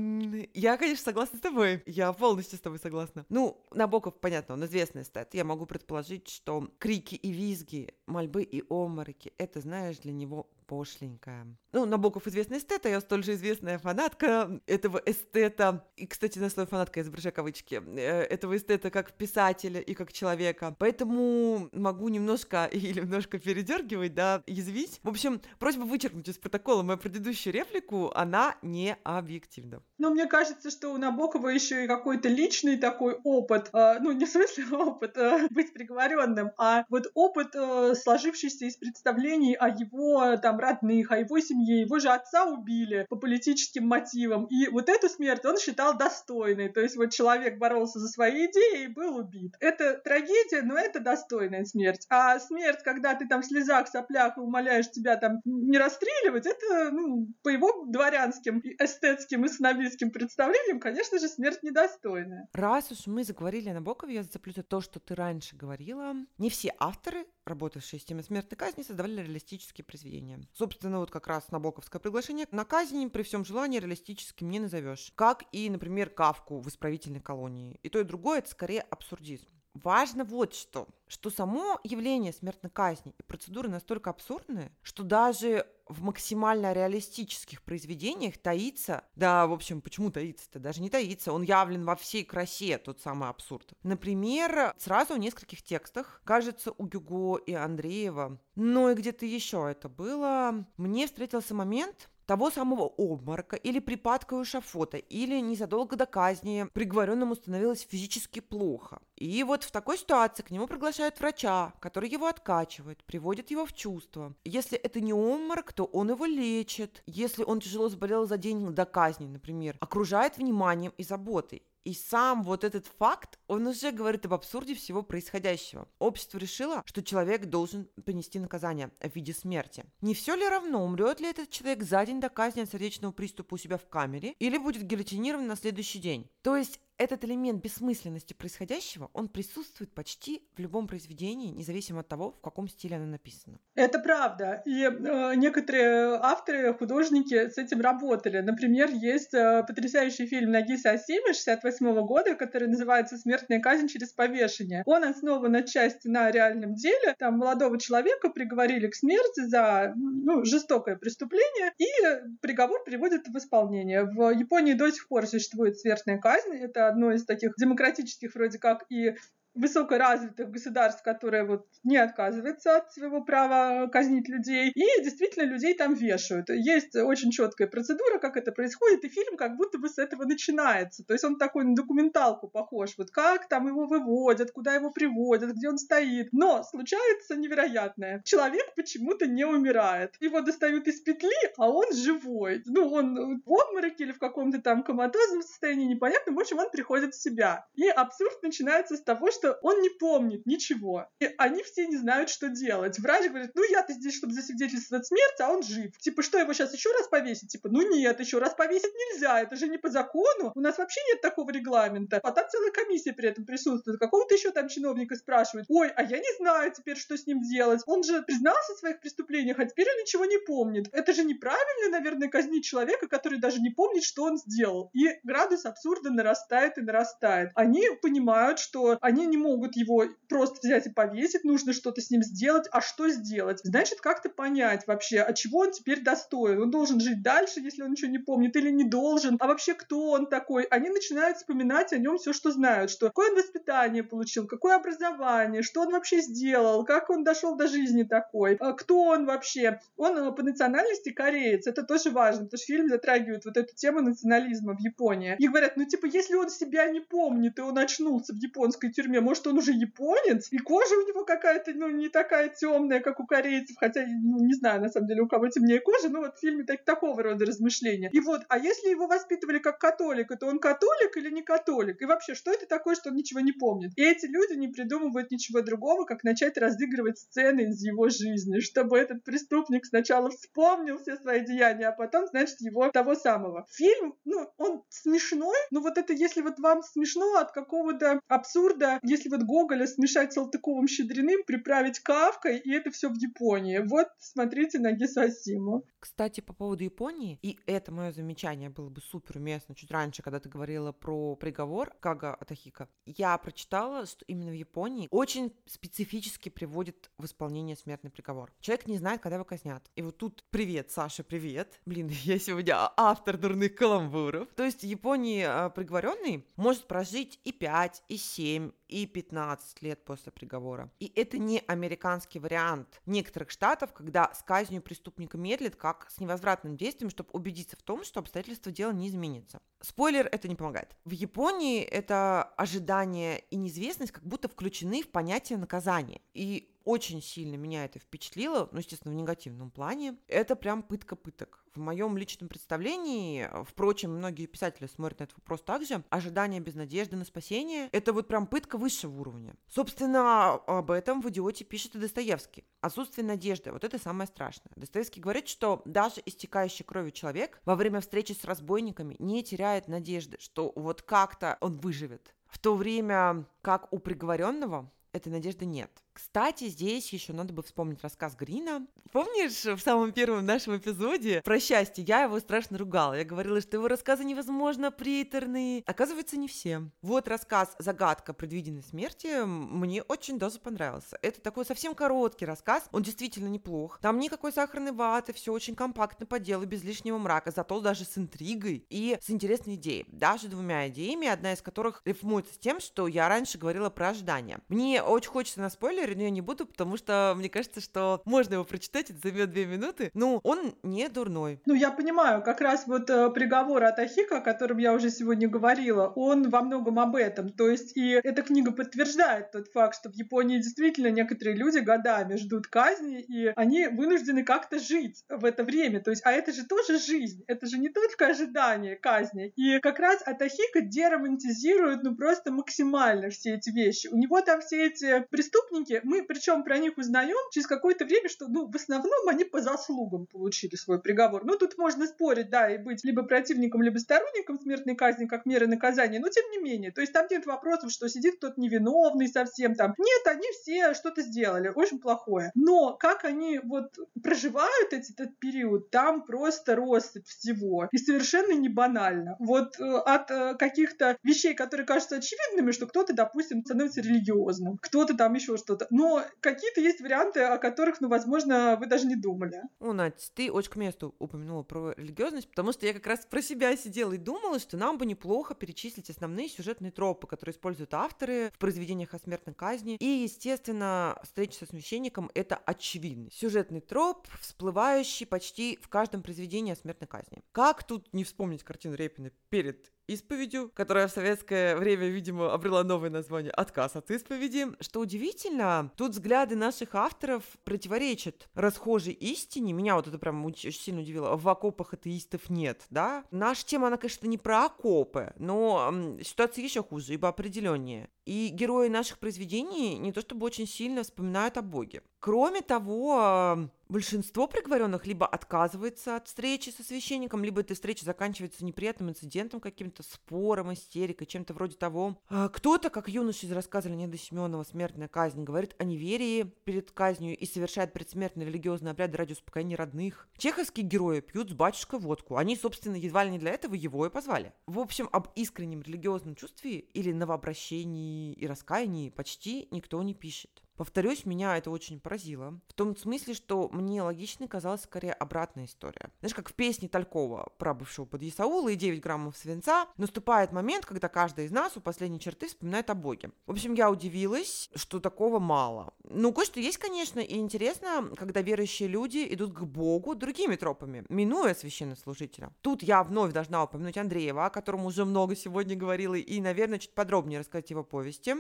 [0.55, 1.83] я, конечно, согласна с тобой.
[1.85, 3.27] Я полностью с тобой согласна.
[3.29, 5.35] Ну, Набоков, понятно, он известный эстет.
[5.35, 11.47] Я могу предположить, что крики и визги, мольбы и омороки, это, знаешь, для него пошленькая.
[11.73, 15.85] Ну, Набоков известный эстет, а я столь же известная фанатка этого эстета.
[15.97, 17.83] И, кстати, на слово фанатка я изображаю кавычки.
[17.97, 20.75] Э, этого эстета как писателя и как человека.
[20.79, 25.01] Поэтому могу немножко или немножко передергивать, да, язвить.
[25.03, 29.83] В общем, просьба вычеркнуть из протокола мою предыдущую реплику, она не объективна.
[29.99, 34.27] Ну, мне кажется, что у Набокова еще и какой-то личный такой опыт, э, ну, не
[34.27, 40.37] в смысле опыт э, быть приговоренным, а вот опыт, э, сложившийся из представлений о его
[40.37, 41.83] там родных, о его семье.
[41.83, 44.47] Его же отца убили по политическим мотивам.
[44.47, 46.69] И вот эту смерть он считал достойной.
[46.69, 49.55] То есть вот человек боролся за свои идеи и был убит.
[49.61, 52.07] Это трагедия, но это достойная смерть.
[52.11, 56.91] А смерть, когда ты там в слезах, соплях и умоляешь тебя там не расстреливать, это,
[56.91, 62.49] ну, по его дворянским, эстетским и снобистским представлениям, конечно же, смерть недостойная.
[62.53, 66.15] Раз уж мы заговорили о Набокове, я зацеплю то, что ты раньше говорила.
[66.39, 70.41] Не все авторы, работавшие с темой смертной казни, создавали реалистические произведения.
[70.53, 75.13] Собственно, вот как раз Набоковское приглашение на казнь при всем желании реалистическим не назовешь.
[75.15, 77.79] Как и, например, Кавку в исправительной колонии.
[77.83, 79.47] И то, и другое это скорее абсурдизм.
[79.75, 86.03] Важно вот что, что само явление смертной казни и процедуры настолько абсурдные, что даже в
[86.03, 90.61] максимально реалистических произведениях таится, да, в общем, почему таится-то?
[90.61, 93.73] Даже не таится, он явлен во всей красе, тот самый абсурд.
[93.83, 99.89] Например, сразу в нескольких текстах, кажется, у Гюго и Андреева, но и где-то еще это
[99.89, 106.67] было, мне встретился момент, того самого обморока или припадка у шафота, или незадолго до казни
[106.73, 109.01] приговоренному становилось физически плохо.
[109.17, 113.73] И вот в такой ситуации к нему приглашают врача, который его откачивает, приводит его в
[113.73, 114.35] чувство.
[114.45, 117.03] Если это не обморок, то он его лечит.
[117.07, 121.63] Если он тяжело заболел за день до казни, например, окружает вниманием и заботой.
[121.85, 125.87] И сам вот этот факт, он уже говорит об абсурде всего происходящего.
[125.99, 129.85] Общество решило, что человек должен понести наказание в виде смерти.
[130.01, 133.55] Не все ли равно, умрет ли этот человек за день до казни от сердечного приступа
[133.55, 136.31] у себя в камере, или будет гильотинирован на следующий день.
[136.43, 142.33] То есть этот элемент бессмысленности происходящего, он присутствует почти в любом произведении, независимо от того,
[142.33, 143.59] в каком стиле оно написано.
[143.75, 144.63] Это правда.
[144.65, 148.39] И э, некоторые авторы, художники с этим работали.
[148.41, 154.83] Например, есть э, потрясающий фильм Нагиса Асими 68 года, который называется «Смертная казнь через повешение».
[154.87, 157.15] Он основан отчасти на реальном деле.
[157.19, 164.05] Там молодого человека приговорили к смерти за ну, жестокое преступление, и приговор приводит в исполнение.
[164.05, 166.55] В Японии до сих пор существует смертная казнь.
[166.55, 169.17] Это одно из таких демократических вроде как и
[169.55, 175.95] высокоразвитых государств, которое вот не отказывается от своего права казнить людей, и действительно людей там
[175.95, 176.51] вешают.
[176.51, 181.05] Есть очень четкая процедура, как это происходит, и фильм как будто бы с этого начинается.
[181.05, 185.53] То есть он такой на документалку похож, вот как там его выводят, куда его приводят,
[185.53, 186.29] где он стоит.
[186.33, 188.23] Но случается невероятное.
[188.25, 190.15] Человек почему-то не умирает.
[190.21, 192.63] Его достают из петли, а он живой.
[192.67, 196.33] Ну, он в обмороке или в каком-то там коматозном состоянии, непонятно.
[196.33, 197.67] В общем, он приходит в себя.
[197.75, 201.07] И абсурд начинается с того, что что он не помнит ничего.
[201.21, 202.99] И они все не знают, что делать.
[202.99, 205.97] Врач говорит, ну я-то здесь, чтобы засвидетельствовать смерть, а он жив.
[205.99, 207.51] Типа, что его сейчас еще раз повесить?
[207.51, 210.53] Типа, ну нет, еще раз повесить нельзя, это же не по закону.
[210.55, 212.21] У нас вообще нет такого регламента.
[212.23, 213.99] А там целая комиссия при этом присутствует.
[213.99, 217.83] Какого-то еще там чиновника спрашивают, ой, а я не знаю теперь, что с ним делать.
[217.87, 220.89] Он же признался в своих преступлениях, а теперь он ничего не помнит.
[220.93, 224.91] Это же неправильно, наверное, казнить человека, который даже не помнит, что он сделал.
[224.95, 227.51] И градус абсурда нарастает и нарастает.
[227.55, 232.23] Они понимают, что они не могут его просто взять и повесить, нужно что-то с ним
[232.23, 232.67] сделать.
[232.71, 233.61] А что сделать?
[233.65, 236.63] Значит, как-то понять вообще, от чего он теперь достоин.
[236.63, 239.37] Он должен жить дальше, если он ничего не помнит, или не должен.
[239.41, 240.65] А вообще, кто он такой?
[240.65, 242.91] Они начинают вспоминать о нем все, что знают.
[242.91, 247.67] Что какое он воспитание получил, какое образование, что он вообще сделал, как он дошел до
[247.67, 249.81] жизни такой, а кто он вообще.
[249.97, 251.67] Он э, по национальности кореец.
[251.67, 255.37] Это тоже важно, потому что фильм затрагивает вот эту тему национализма в Японии.
[255.39, 259.21] И говорят, ну типа, если он себя не помнит, и он очнулся в японской тюрьме,
[259.25, 263.27] может, он уже японец, и кожа у него какая-то, ну, не такая темная, как у
[263.27, 266.41] корейцев, хотя, ну, не знаю, на самом деле, у кого темнее кожа, ну, вот в
[266.41, 268.11] фильме так, такого рода размышления.
[268.13, 272.01] И вот, а если его воспитывали как католика, то он католик или не католик?
[272.01, 273.93] И вообще, что это такое, что он ничего не помнит?
[273.97, 278.99] И эти люди не придумывают ничего другого, как начать разыгрывать сцены из его жизни, чтобы
[278.99, 283.67] этот преступник сначала вспомнил все свои деяния, а потом, значит, его того самого.
[283.71, 289.29] Фильм, ну, он смешной, но вот это если вот вам смешно от какого-то абсурда, если
[289.29, 293.79] вот Гоголя смешать с Салтыковым-Щедриным, приправить Кавкой, и это все в Японии.
[293.79, 295.85] Вот смотрите на Гесасиму.
[296.01, 300.41] Кстати, по поводу Японии, и это мое замечание было бы супер уместно чуть раньше, когда
[300.41, 302.89] ты говорила про приговор Кага Атахика.
[303.07, 308.53] Я прочитала, что именно в Японии очень специфически приводит в исполнение смертный приговор.
[308.61, 309.91] Человек не знает, когда его казнят.
[309.97, 311.81] И вот тут привет, Саша, привет.
[311.87, 314.49] Блин, я сегодня автор дурных каламбуров.
[314.57, 320.05] То есть в Японии а, приговоренный может прожить и 5, и 7, и 15 лет
[320.05, 320.91] после приговора.
[321.01, 326.77] И это не американский вариант некоторых штатов, когда с казнью преступника медлит как с невозвратным
[326.77, 329.61] действием, чтобы убедиться в том, что обстоятельства дела не изменятся.
[329.81, 330.97] Спойлер, это не помогает.
[331.05, 336.21] В Японии это ожидание и неизвестность как будто включены в понятие наказания.
[336.33, 340.17] И очень сильно меня это впечатлило, ну, естественно, в негативном плане.
[340.29, 341.65] Это прям пытка пыток.
[341.75, 347.17] В моем личном представлении, впрочем, многие писатели смотрят на этот вопрос также, ожидание без надежды
[347.17, 349.57] на спасение– это вот прям пытка высшего уровня.
[349.67, 352.65] Собственно, об этом в «Идиоте» пишет и Достоевский.
[352.81, 354.73] Отсутствие надежды– вот это самое страшное.
[354.77, 360.37] Достоевский говорит, что даже истекающий кровью человек во время встречи с разбойниками не теряет надежды,
[360.39, 362.35] что вот как-то он выживет.
[362.47, 366.04] В то время как у приговоренного этой надежды нет.
[366.15, 368.87] Кстати, здесь еще надо бы вспомнить рассказ Грина.
[369.11, 373.15] Помнишь, в самом первом нашем эпизоде про счастье я его страшно ругала.
[373.15, 375.83] Я говорила, что его рассказы невозможно приторные.
[375.87, 376.89] Оказывается, не все.
[377.03, 381.19] Вот рассказ «Загадка предвиденной смерти» мне очень даже понравился.
[381.21, 383.99] Это такой совсем короткий рассказ, он действительно неплох.
[384.01, 388.17] Там никакой сахарной ваты, все очень компактно по делу, без лишнего мрака, зато даже с
[388.17, 390.07] интригой и с интересной идеей.
[390.09, 394.61] Даже двумя идеями, одна из которых рифмуется с тем, что я раньше говорила про ожидания.
[394.69, 398.65] Мне очень хочется на спойлер я не буду, потому что мне кажется, что можно его
[398.65, 400.11] прочитать, это займет две минуты.
[400.15, 401.61] Ну, он не дурной.
[401.67, 405.49] Ну, я понимаю, как раз вот э, приговор от Ахика, о котором я уже сегодня
[405.49, 407.51] говорила, он во многом об этом.
[407.51, 412.37] То есть и эта книга подтверждает тот факт, что в Японии действительно некоторые люди годами
[412.37, 416.01] ждут казни, и они вынуждены как-то жить в это время.
[416.01, 419.53] То есть, а это же тоже жизнь, это же не только ожидание казни.
[419.57, 424.09] И как раз Атахика деромантизирует, ну, просто максимально все эти вещи.
[424.09, 428.29] У него там все эти преступники, книги, мы причем про них узнаем через какое-то время,
[428.29, 431.45] что, ну, в основном они по заслугам получили свой приговор.
[431.45, 435.67] Ну, тут можно спорить, да, и быть либо противником, либо сторонником смертной казни как меры
[435.67, 436.91] наказания, но тем не менее.
[436.91, 439.95] То есть там нет вопросов, что сидит кто-то невиновный совсем там.
[439.99, 442.51] Нет, они все что-то сделали, очень плохое.
[442.55, 447.89] Но как они вот проживают эти, этот период, там просто россыпь всего.
[447.93, 449.37] И совершенно не банально.
[449.39, 455.17] Вот э, от э, каких-то вещей, которые кажутся очевидными, что кто-то, допустим, становится религиозным, кто-то
[455.17, 459.63] там еще что-то Но какие-то есть варианты, о которых, ну, возможно, вы даже не думали.
[459.81, 463.43] Ну, Надь, ты очень к месту упомянула про религиозность, потому что я как раз про
[463.43, 468.51] себя сидела и думала, что нам бы неплохо перечислить основные сюжетные тропы, которые используют авторы
[468.55, 469.97] в произведениях о смертной казни.
[469.97, 476.77] И, естественно, встреча со священником— это очевидный сюжетный троп, всплывающий почти в каждом произведении о
[476.77, 477.43] смертной казни.
[477.53, 483.11] Как тут не вспомнить картину Репина перед исповедью, которая в советское время, видимо, обрела новое
[483.11, 484.67] название «Отказ от исповеди».
[484.81, 489.73] Что удивительно, тут взгляды наших авторов противоречат расхожей истине.
[489.73, 491.37] Меня вот это прям очень сильно удивило.
[491.37, 493.25] В окопах атеистов нет, да?
[493.31, 498.09] Наша тема, она, конечно, не про окопы, но ситуация еще хуже, ибо определеннее.
[498.25, 502.03] И герои наших произведений не то чтобы очень сильно вспоминают о Боге.
[502.21, 509.11] Кроме того, большинство приговоренных либо отказывается от встречи со священником, либо эта встреча заканчивается неприятным
[509.11, 512.19] инцидентом, каким-то спором, истерикой, чем-то вроде того.
[512.31, 517.37] А кто-то, как юноша из рассказа Леонида Семенова «Смертная казнь», говорит о неверии перед казнью
[517.37, 520.27] и совершает предсмертный религиозный обряд ради успокоения родных.
[520.39, 522.37] Чеховские герои пьют с батюшкой водку.
[522.37, 524.55] Они, собственно, едва ли не для этого его и позвали.
[524.67, 530.64] В общем, об искреннем религиозном чувстве или новообращении и раскаянии почти никто не пишет.
[530.77, 532.61] Повторюсь, меня это очень поразило.
[532.69, 536.11] В том смысле, что мне логичной казалась скорее обратная история.
[536.21, 540.85] Знаешь, как в песне Талькова про бывшего под Исаула и 9 граммов свинца, наступает момент,
[540.85, 543.31] когда каждый из нас у последней черты вспоминает о Боге.
[543.47, 545.95] В общем, я удивилась, что такого мало.
[546.03, 551.55] Ну, кое-что есть, конечно, и интересно, когда верующие люди идут к Богу другими тропами, минуя
[551.55, 552.53] священнослужителя.
[552.63, 556.95] Тут я вновь должна упомянуть Андреева, о котором уже много сегодня говорила, и, наверное, чуть
[556.95, 558.35] подробнее рассказать его повести.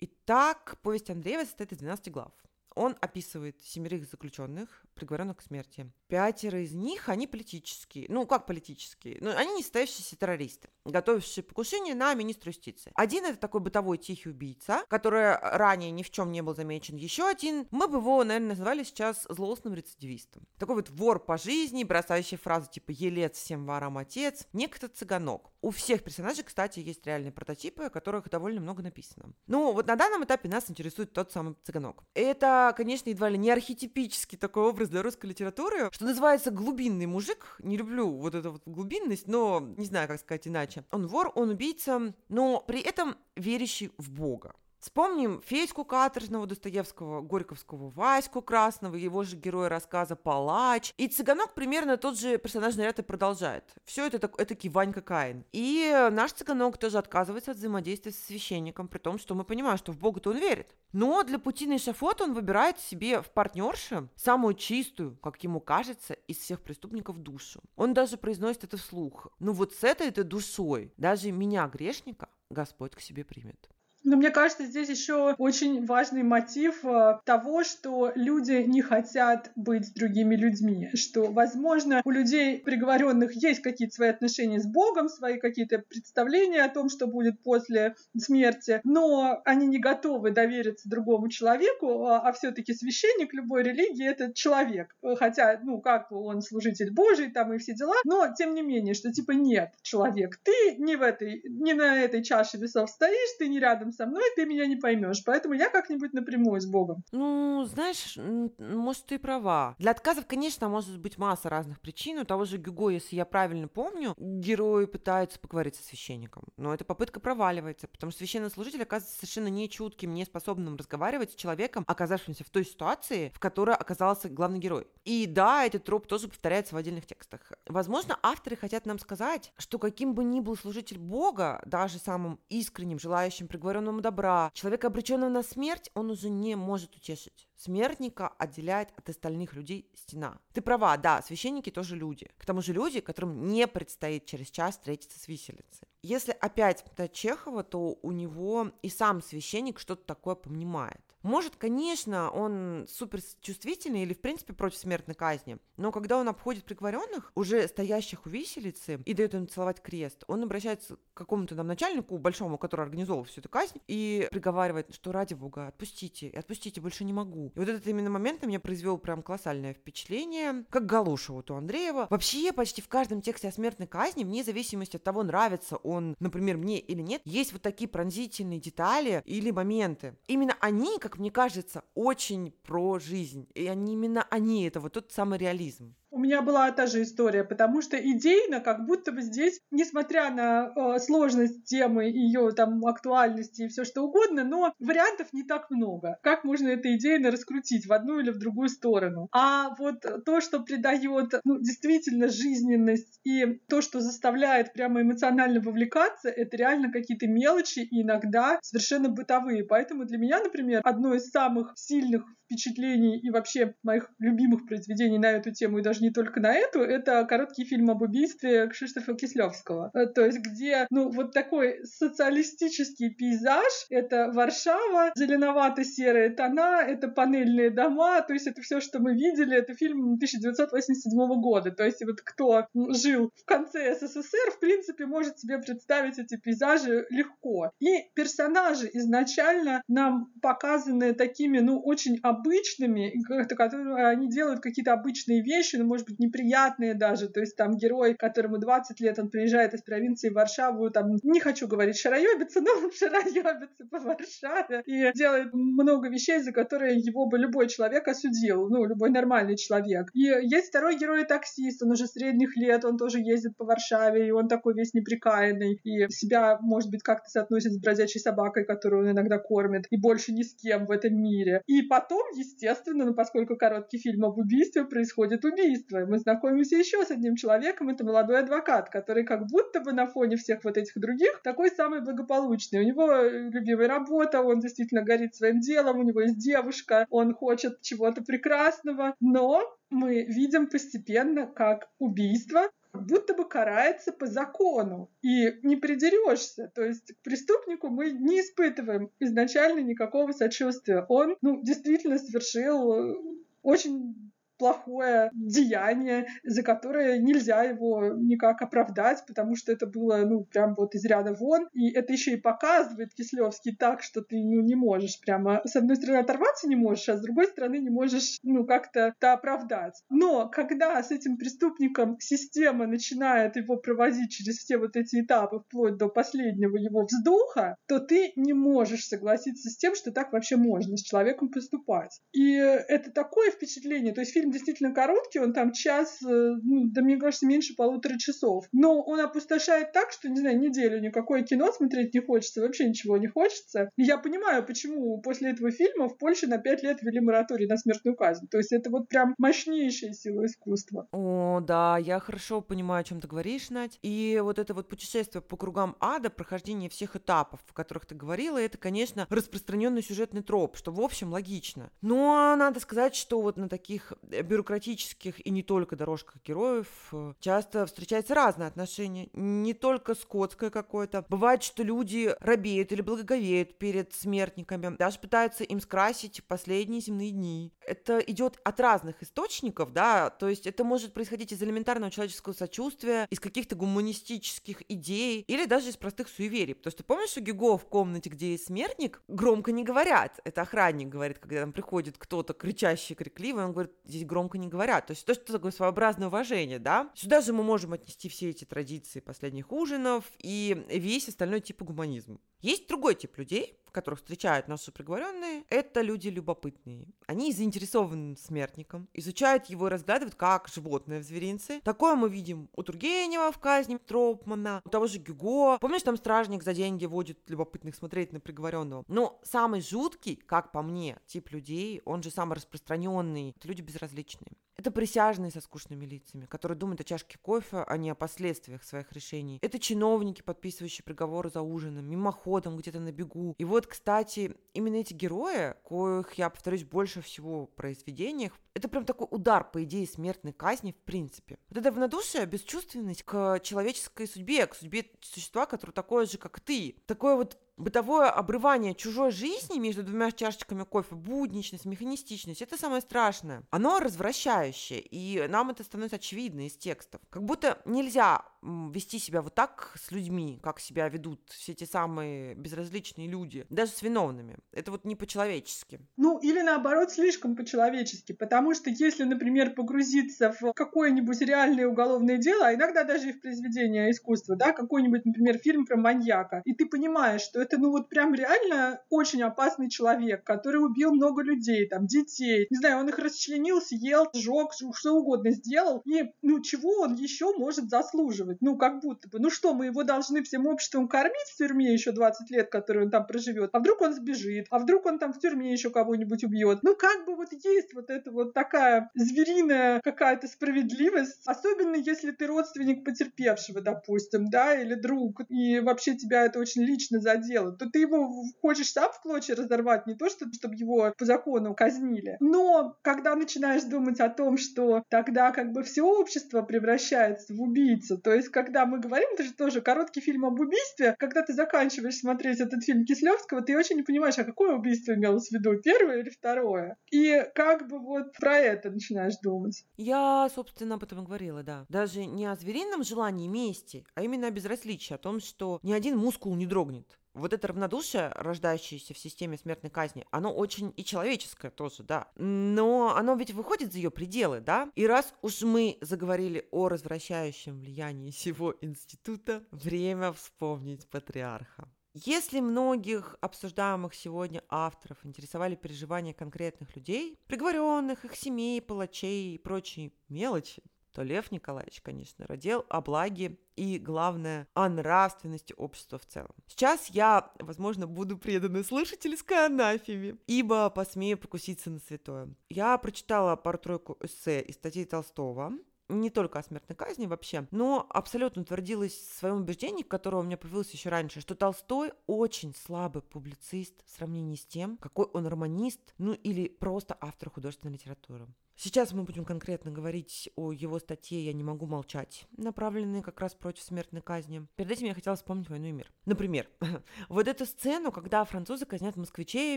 [0.00, 2.32] Итак, повесть Андреева состоит из 12 глав.
[2.74, 5.92] Он описывает семерых заключенных, приговоренных к смерти.
[6.08, 8.06] Пятеро из них, они политические.
[8.08, 9.18] Ну, как политические?
[9.20, 12.90] Ну, они не состоявшиеся террористы, готовившие покушение на министра юстиции.
[12.94, 16.96] Один это такой бытовой тихий убийца, который ранее ни в чем не был замечен.
[16.96, 20.46] Еще один, мы бы его, наверное, назвали сейчас злостным рецидивистом.
[20.58, 25.52] Такой вот вор по жизни, бросающий фразы типа «елец всем ворам отец», некто цыганок.
[25.64, 29.32] У всех персонажей, кстати, есть реальные прототипы, о которых довольно много написано.
[29.46, 32.04] Ну, вот на данном этапе нас интересует тот самый цыганок.
[32.12, 37.56] Это, конечно, едва ли не архетипический такой образ для русской литературы, что называется глубинный мужик.
[37.60, 40.84] Не люблю вот эту вот глубинность, но не знаю, как сказать иначе.
[40.90, 44.54] Он вор, он убийца, но при этом верящий в Бога.
[44.84, 50.92] Вспомним Федьку Каторжного, Достоевского, Горьковского, Ваську Красного, его же героя рассказа «Палач».
[50.98, 53.64] И Цыганок примерно тот же персонажный ряд и продолжает.
[53.86, 55.46] Все это так, этакий Ванька Каин.
[55.52, 59.90] И наш Цыганок тоже отказывается от взаимодействия с священником, при том, что мы понимаем, что
[59.90, 60.76] в Бога-то он верит.
[60.92, 66.12] Но для пути на эшафот он выбирает себе в партнерше самую чистую, как ему кажется,
[66.12, 67.62] из всех преступников душу.
[67.76, 69.28] Он даже произносит это вслух.
[69.38, 73.70] Ну вот с этой-то душой даже меня, грешника, Господь к себе примет.
[74.04, 79.86] Но мне кажется, здесь еще очень важный мотив э, того, что люди не хотят быть
[79.86, 85.38] с другими людьми, что, возможно, у людей приговоренных есть какие-то свои отношения с Богом, свои
[85.38, 92.06] какие-то представления о том, что будет после смерти, но они не готовы довериться другому человеку,
[92.06, 97.54] а, а все-таки священник любой религии это человек, хотя, ну, как он служитель Божий, там
[97.54, 101.42] и все дела, но тем не менее, что типа нет, человек, ты не в этой,
[101.48, 105.22] не на этой чаше весов стоишь, ты не рядом со мной, ты меня не поймешь.
[105.24, 107.04] Поэтому я как-нибудь напрямую с Богом.
[107.12, 108.18] Ну, знаешь,
[108.58, 109.74] может, ты права.
[109.78, 112.18] Для отказов, конечно, может быть масса разных причин.
[112.18, 116.44] У того же Гюго, если я правильно помню, герои пытаются поговорить со священником.
[116.56, 121.34] Но эта попытка проваливается, потому что священнослужитель оказывается совершенно не чутким, не способным разговаривать с
[121.34, 124.86] человеком, оказавшимся в той ситуации, в которой оказался главный герой.
[125.04, 127.52] И да, этот троп тоже повторяется в отдельных текстах.
[127.66, 132.98] Возможно, авторы хотят нам сказать, что каким бы ни был служитель Бога, даже самым искренним,
[132.98, 137.48] желающим приговоренному лишенному добра, человека, обреченного на смерть, он уже не может утешить.
[137.56, 140.38] Смертника отделяет от остальных людей стена.
[140.52, 142.30] Ты права, да, священники тоже люди.
[142.38, 145.88] К тому же люди, которым не предстоит через час встретиться с виселицей.
[146.02, 151.00] Если опять до Чехова, то у него и сам священник что-то такое понимает.
[151.24, 156.64] Может, конечно, он супер чувствительный или, в принципе, против смертной казни, но когда он обходит
[156.64, 161.66] приговоренных, уже стоящих у виселицы, и дает им целовать крест, он обращается к какому-то там
[161.66, 167.04] начальнику большому, который организовал всю эту казнь, и приговаривает, что ради бога, отпустите, отпустите, больше
[167.04, 167.52] не могу.
[167.54, 171.54] И вот этот именно момент на меня произвел прям колоссальное впечатление, как Галуша вот у
[171.54, 172.06] Андреева.
[172.10, 176.58] Вообще, почти в каждом тексте о смертной казни, вне зависимости от того, нравится он, например,
[176.58, 180.16] мне или нет, есть вот такие пронзительные детали или моменты.
[180.26, 183.48] Именно они, как мне кажется, очень про жизнь.
[183.54, 185.94] И они, именно они, это вот тот самый реализм.
[186.14, 190.72] У меня была та же история, потому что идейно, как будто бы здесь, несмотря на
[190.76, 196.18] э, сложность темы, ее там актуальности и все что угодно, но вариантов не так много.
[196.22, 199.26] Как можно это идейно раскрутить в одну или в другую сторону?
[199.32, 206.28] А вот то, что придает ну, действительно жизненность и то, что заставляет прямо эмоционально вовлекаться,
[206.28, 209.64] это реально какие-то мелочи и иногда совершенно бытовые.
[209.64, 215.30] Поэтому для меня, например, одно из самых сильных впечатлений и вообще моих любимых произведений на
[215.32, 219.90] эту тему, и даже не только на эту, это короткий фильм об убийстве Кшиштофа Кислевского.
[219.94, 227.70] Э, то есть где, ну, вот такой социалистический пейзаж, это Варшава, зеленовато-серые тона, это панельные
[227.70, 231.70] дома, то есть это все, что мы видели, это фильм 1987 года.
[231.70, 237.06] То есть вот кто жил в конце СССР, в принципе, может себе представить эти пейзажи
[237.08, 237.70] легко.
[237.80, 243.14] И персонажи изначально нам показаны такими, ну, очень обычными,
[243.54, 247.28] которые они делают какие-то обычные вещи, ну, может быть, неприятные даже.
[247.28, 251.38] То есть там герой, которому 20 лет, он приезжает из провинции в Варшаву, там, не
[251.38, 257.38] хочу говорить шароебится, но шароебится по Варшаве и делает много вещей, за которые его бы
[257.38, 260.08] любой человек осудил, ну, любой нормальный человек.
[260.14, 264.32] И есть второй герой таксист, он уже средних лет, он тоже ездит по Варшаве, и
[264.32, 269.12] он такой весь неприкаянный, и себя, может быть, как-то соотносит с бродячей собакой, которую он
[269.12, 271.62] иногда кормит, и больше ни с кем в этом мире.
[271.68, 275.83] И потом, естественно, ну, поскольку короткий фильм об убийстве, происходит убийство.
[275.90, 280.06] И мы знакомимся еще с одним человеком, это молодой адвокат, который как будто бы на
[280.06, 282.80] фоне всех вот этих других такой самый благополучный.
[282.80, 287.80] У него любимая работа, он действительно горит своим делом, у него есть девушка, он хочет
[287.82, 295.76] чего-то прекрасного, но мы видим постепенно, как убийство будто бы карается по закону, и не
[295.76, 296.70] придерешься.
[296.74, 301.04] То есть к преступнику мы не испытываем изначально никакого сочувствия.
[301.08, 303.14] Он, ну, действительно совершил э,
[303.62, 310.74] очень плохое деяние, за которое нельзя его никак оправдать, потому что это было, ну, прям
[310.74, 311.68] вот из ряда вон.
[311.72, 315.96] И это еще и показывает Кислевский так, что ты, ну, не можешь прямо, с одной
[315.96, 320.02] стороны, оторваться не можешь, а с другой стороны, не можешь, ну, как-то это оправдать.
[320.10, 325.96] Но когда с этим преступником система начинает его проводить через все вот эти этапы, вплоть
[325.96, 330.96] до последнего его вздоха, то ты не можешь согласиться с тем, что так вообще можно
[330.96, 332.20] с человеком поступать.
[332.32, 337.02] И это такое впечатление, то есть фильм действительно короткий, он там час, э, ну, да
[337.02, 338.66] мне кажется, меньше полутора часов.
[338.72, 343.16] Но он опустошает так, что, не знаю, неделю никакое кино смотреть не хочется, вообще ничего
[343.16, 343.90] не хочется.
[343.96, 347.76] И я понимаю, почему после этого фильма в Польше на пять лет ввели мораторий на
[347.76, 348.46] смертную казнь.
[348.50, 351.08] То есть это вот прям мощнейшая сила искусства.
[351.12, 353.98] О, да, я хорошо понимаю, о чем ты говоришь, Надь.
[354.02, 358.58] И вот это вот путешествие по кругам ада, прохождение всех этапов, о которых ты говорила,
[358.58, 361.90] это, конечно, распространенный сюжетный троп, что, в общем, логично.
[362.02, 364.12] Но надо сказать, что вот на таких
[364.42, 371.24] бюрократических и не только дорожках героев э, часто встречается разное отношение, не только скотское какое-то.
[371.28, 377.72] Бывает, что люди робеют или благоговеют перед смертниками, даже пытаются им скрасить последние земные дни.
[377.80, 383.26] Это идет от разных источников, да, то есть это может происходить из элементарного человеческого сочувствия,
[383.30, 386.74] из каких-то гуманистических идей или даже из простых суеверий.
[386.74, 390.40] Потому что помнишь, у Гюго в комнате, где есть смертник, громко не говорят.
[390.44, 395.06] Это охранник говорит, когда там приходит кто-то кричащий, крикливый, он говорит, здесь громко не говорят.
[395.06, 397.10] То есть то, что такое своеобразное уважение, да.
[397.14, 402.38] Сюда же мы можем отнести все эти традиции последних ужинов и весь остальной тип гуманизма.
[402.60, 407.06] Есть другой тип людей, которых встречают наши приговоренные, это люди любопытные.
[407.26, 411.80] Они заинтересованы смертником, изучают его и разглядывают как животное в зверинце.
[411.82, 415.78] Такое мы видим у Тургенева в казни Тропмана, у того же Гюго.
[415.78, 419.04] Помнишь, там стражник за деньги водит любопытных смотреть на приговоренного?
[419.08, 424.52] Но самый жуткий, как по мне, тип людей, он же самый распространенный, это люди безразличные.
[424.76, 429.12] Это присяжные со скучными лицами, которые думают о чашке кофе, а не о последствиях своих
[429.12, 429.58] решений.
[429.62, 433.54] Это чиновники, подписывающие приговоры за ужином, мимоходом, где-то на бегу.
[433.58, 439.04] И вот, кстати, именно эти герои, коих я повторюсь больше всего в произведениях, это прям
[439.04, 441.58] такой удар по идее смертной казни в принципе.
[441.68, 446.96] Вот это равнодушие, бесчувственность к человеческой судьбе, к судьбе существа, которое такое же, как ты.
[447.06, 453.64] Такое вот бытовое обрывание чужой жизни между двумя чашечками кофе, будничность, механистичность, это самое страшное.
[453.70, 457.20] Оно развращающее, и нам это становится очевидно из текстов.
[457.30, 462.54] Как будто нельзя вести себя вот так с людьми, как себя ведут все эти самые
[462.54, 464.56] безразличные люди, даже с виновными.
[464.72, 466.00] Это вот не по-человечески.
[466.16, 472.66] Ну, или наоборот, слишком по-человечески, потому что если, например, погрузиться в какое-нибудь реальное уголовное дело,
[472.66, 476.86] а иногда даже и в произведение искусства, да, какой-нибудь, например, фильм про маньяка, и ты
[476.86, 482.06] понимаешь, что это, ну, вот прям реально очень опасный человек, который убил много людей, там,
[482.06, 487.14] детей, не знаю, он их расчленил, съел, сжег, что угодно сделал, и, ну, чего он
[487.14, 488.53] еще может заслуживать?
[488.60, 492.12] Ну, как будто бы, ну что, мы его должны всем обществом кормить в тюрьме еще
[492.12, 495.38] 20 лет, которые он там проживет, а вдруг он сбежит, а вдруг он там в
[495.38, 496.80] тюрьме еще кого-нибудь убьет?
[496.82, 502.46] Ну, как бы вот есть вот это вот такая звериная какая-то справедливость, особенно если ты
[502.46, 508.00] родственник потерпевшего, допустим, да, или друг, и вообще тебя это очень лично задело, то ты
[508.00, 512.36] его хочешь сам в клочья разорвать, не то, что, чтобы его по закону казнили.
[512.40, 518.18] Но когда начинаешь думать о том, что тогда как бы все общество превращается в убийцу,
[518.18, 522.16] то есть когда мы говорим, это же тоже короткий фильм об убийстве, когда ты заканчиваешь
[522.16, 526.20] смотреть этот фильм Кислевского, ты очень не понимаешь, а какое убийство имелось в виду, первое
[526.20, 526.96] или второе.
[527.10, 529.84] И как бы вот про это начинаешь думать.
[529.96, 531.86] Я, собственно, об этом и говорила, да.
[531.88, 536.16] Даже не о зверином желании мести, а именно о безразличии, о том, что ни один
[536.16, 541.70] мускул не дрогнет вот это равнодушие, рождающееся в системе смертной казни, оно очень и человеческое
[541.70, 542.28] тоже, да.
[542.36, 544.90] Но оно ведь выходит за ее пределы, да.
[544.94, 551.88] И раз уж мы заговорили о развращающем влиянии всего института, время вспомнить патриарха.
[552.16, 560.12] Если многих обсуждаемых сегодня авторов интересовали переживания конкретных людей, приговоренных, их семей, палачей и прочие
[560.28, 566.50] мелочи, то Лев Николаевич, конечно, родил о благе и, главное, о нравственности общества в целом.
[566.66, 572.48] Сейчас я, возможно, буду предана слышательской анафеме, ибо посмею покуситься на святое.
[572.68, 575.72] Я прочитала пару-тройку эссе из статей Толстого,
[576.08, 580.56] не только о смертной казни вообще, но абсолютно утвердилась в своем убеждении, которое у меня
[580.56, 586.00] появилось еще раньше, что Толстой очень слабый публицист в сравнении с тем, какой он романист,
[586.18, 588.46] ну или просто автор художественной литературы.
[588.76, 593.54] Сейчас мы будем конкретно говорить о его статье «Я не могу молчать», направленной как раз
[593.54, 594.66] против смертной казни.
[594.74, 596.12] Перед этим я хотела вспомнить «Войну и мир».
[596.26, 596.68] Например,
[597.28, 599.76] вот эту сцену, когда французы казнят москвичей,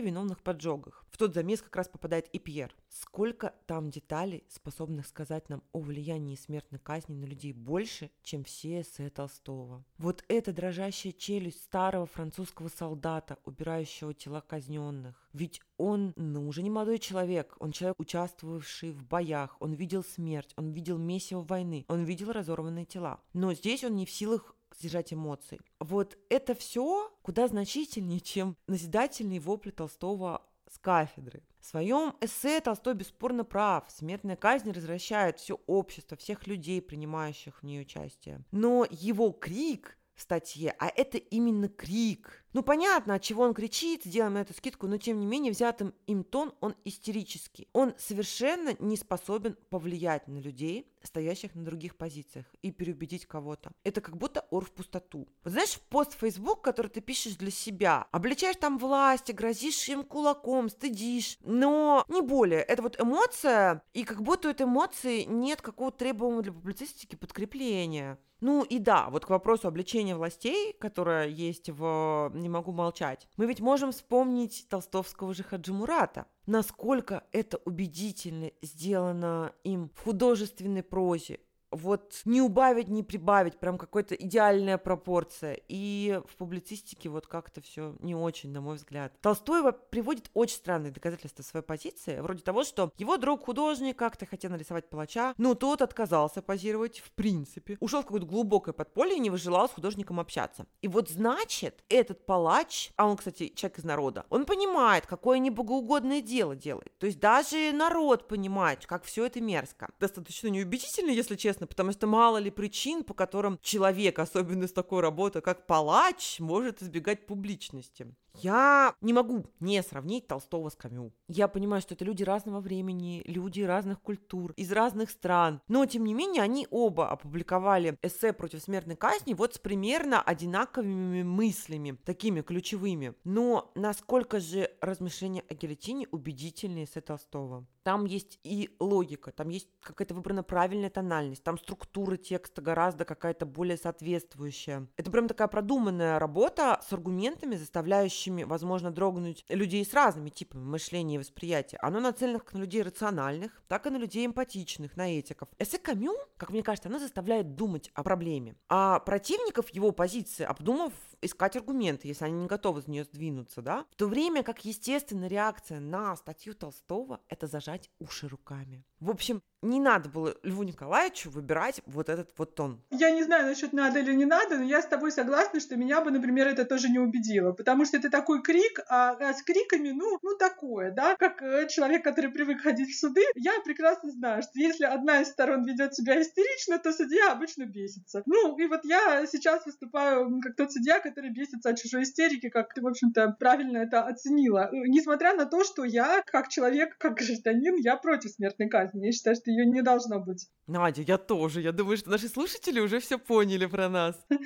[0.00, 1.04] виновных в поджогах.
[1.10, 2.74] В тот замес как раз попадает и Пьер.
[2.88, 8.80] Сколько там деталей, способных сказать нам о влиянии смертной казни на людей больше, чем все
[8.80, 9.84] эссе Толстого.
[9.98, 15.27] Вот эта дрожащая челюсть старого французского солдата, убирающего тела казненных.
[15.38, 20.52] Ведь он, ну, уже не молодой человек, он человек, участвовавший в боях, он видел смерть,
[20.56, 23.20] он видел месиво войны, он видел разорванные тела.
[23.34, 25.60] Но здесь он не в силах сдержать эмоций.
[25.78, 31.44] Вот это все куда значительнее, чем назидательные вопли Толстого с кафедры.
[31.60, 33.84] В своем эссе Толстой бесспорно прав.
[33.88, 38.44] Смертная казнь развращает все общество, всех людей, принимающих в ней участие.
[38.50, 42.44] Но его крик в статье, а это именно крик.
[42.58, 46.24] Ну, понятно, от чего он кричит, сделаем эту скидку, но тем не менее взятым им
[46.24, 47.68] тон, он истерический.
[47.72, 53.70] Он совершенно не способен повлиять на людей, стоящих на других позициях, и переубедить кого-то.
[53.84, 55.28] Это как будто ор в пустоту.
[55.44, 60.02] Вот знаешь, пост в Facebook, который ты пишешь для себя, обличаешь там власти, грозишь им
[60.02, 62.62] кулаком, стыдишь, но не более.
[62.62, 68.18] Это вот эмоция, и как будто у этой эмоции нет какого-то требуемого для публицистики подкрепления.
[68.40, 73.46] Ну и да, вот к вопросу обличения властей, которое есть в «Не могу молчать», мы
[73.46, 76.26] ведь можем вспомнить толстовского же Хаджи Мурата.
[76.46, 81.40] Насколько это убедительно сделано им в художественной прозе,
[81.70, 85.58] вот не убавить, не прибавить, прям какая-то идеальная пропорция.
[85.68, 89.12] И в публицистике вот как-то все не очень, на мой взгляд.
[89.20, 94.50] Толстой приводит очень странные доказательства своей позиции, вроде того, что его друг художник как-то хотел
[94.50, 99.30] нарисовать палача, но тот отказался позировать в принципе, ушел в какое-то глубокое подполье и не
[99.30, 100.66] выжелал с художником общаться.
[100.82, 106.20] И вот значит, этот палач, а он, кстати, человек из народа, он понимает, какое небогоугодное
[106.20, 106.96] дело делает.
[106.98, 109.90] То есть даже народ понимает, как все это мерзко.
[109.98, 114.72] Достаточно неубедительно, если честно, интересно, потому что мало ли причин, по которым человек, особенно с
[114.72, 118.06] такой работой, как палач, может избегать публичности.
[118.42, 121.12] Я не могу не сравнить Толстого с Камю.
[121.26, 125.60] Я понимаю, что это люди разного времени, люди разных культур, из разных стран.
[125.68, 131.22] Но, тем не менее, они оба опубликовали эссе против смертной казни вот с примерно одинаковыми
[131.22, 133.14] мыслями, такими ключевыми.
[133.24, 137.66] Но насколько же размышления о гильотине убедительнее эссе Толстого?
[137.82, 143.46] Там есть и логика, там есть какая-то выбрана правильная тональность, там структура текста гораздо какая-то
[143.46, 144.86] более соответствующая.
[144.98, 150.62] Это прям такая продуманная работа с аргументами, заставляющими заставляющими, возможно, дрогнуть людей с разными типами
[150.62, 151.78] мышления и восприятия.
[151.80, 155.48] Оно нацелено как на людей рациональных, так и на людей эмпатичных, на этиков.
[155.58, 158.54] Эссе Камю, как мне кажется, оно заставляет думать о проблеме.
[158.68, 160.92] А противников его позиции, обдумав,
[161.22, 163.84] искать аргументы, если они не готовы за нее сдвинуться, да?
[163.90, 168.84] В то время как естественная реакция на статью Толстого– это зажать уши руками.
[169.00, 172.80] В общем, не надо было Льву Николаевичу выбирать вот этот вот тон.
[172.90, 176.00] Я не знаю насчет надо или не надо, но я с тобой согласна, что меня
[176.00, 179.90] бы, например, это тоже не убедило, потому что это такой крик, а, а с криками,
[179.90, 184.42] ну, ну такое, да, как э, человек, который привык ходить в суды, я прекрасно знаю,
[184.42, 188.22] что если одна из сторон ведет себя истерично, то судья обычно бесится.
[188.26, 192.74] Ну, и вот я сейчас выступаю как тот судья, который бесится от чужой истерики, как
[192.74, 194.70] ты, в общем-то, правильно это оценила.
[194.72, 199.06] Несмотря на то, что я, как человек, как гражданин, я против смертной казни.
[199.06, 200.48] Я считаю, что ее не должно быть.
[200.66, 201.62] Надя, я тоже.
[201.62, 204.16] Я думаю, что наши слушатели уже все поняли про нас.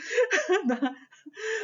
[0.65, 0.95] Да.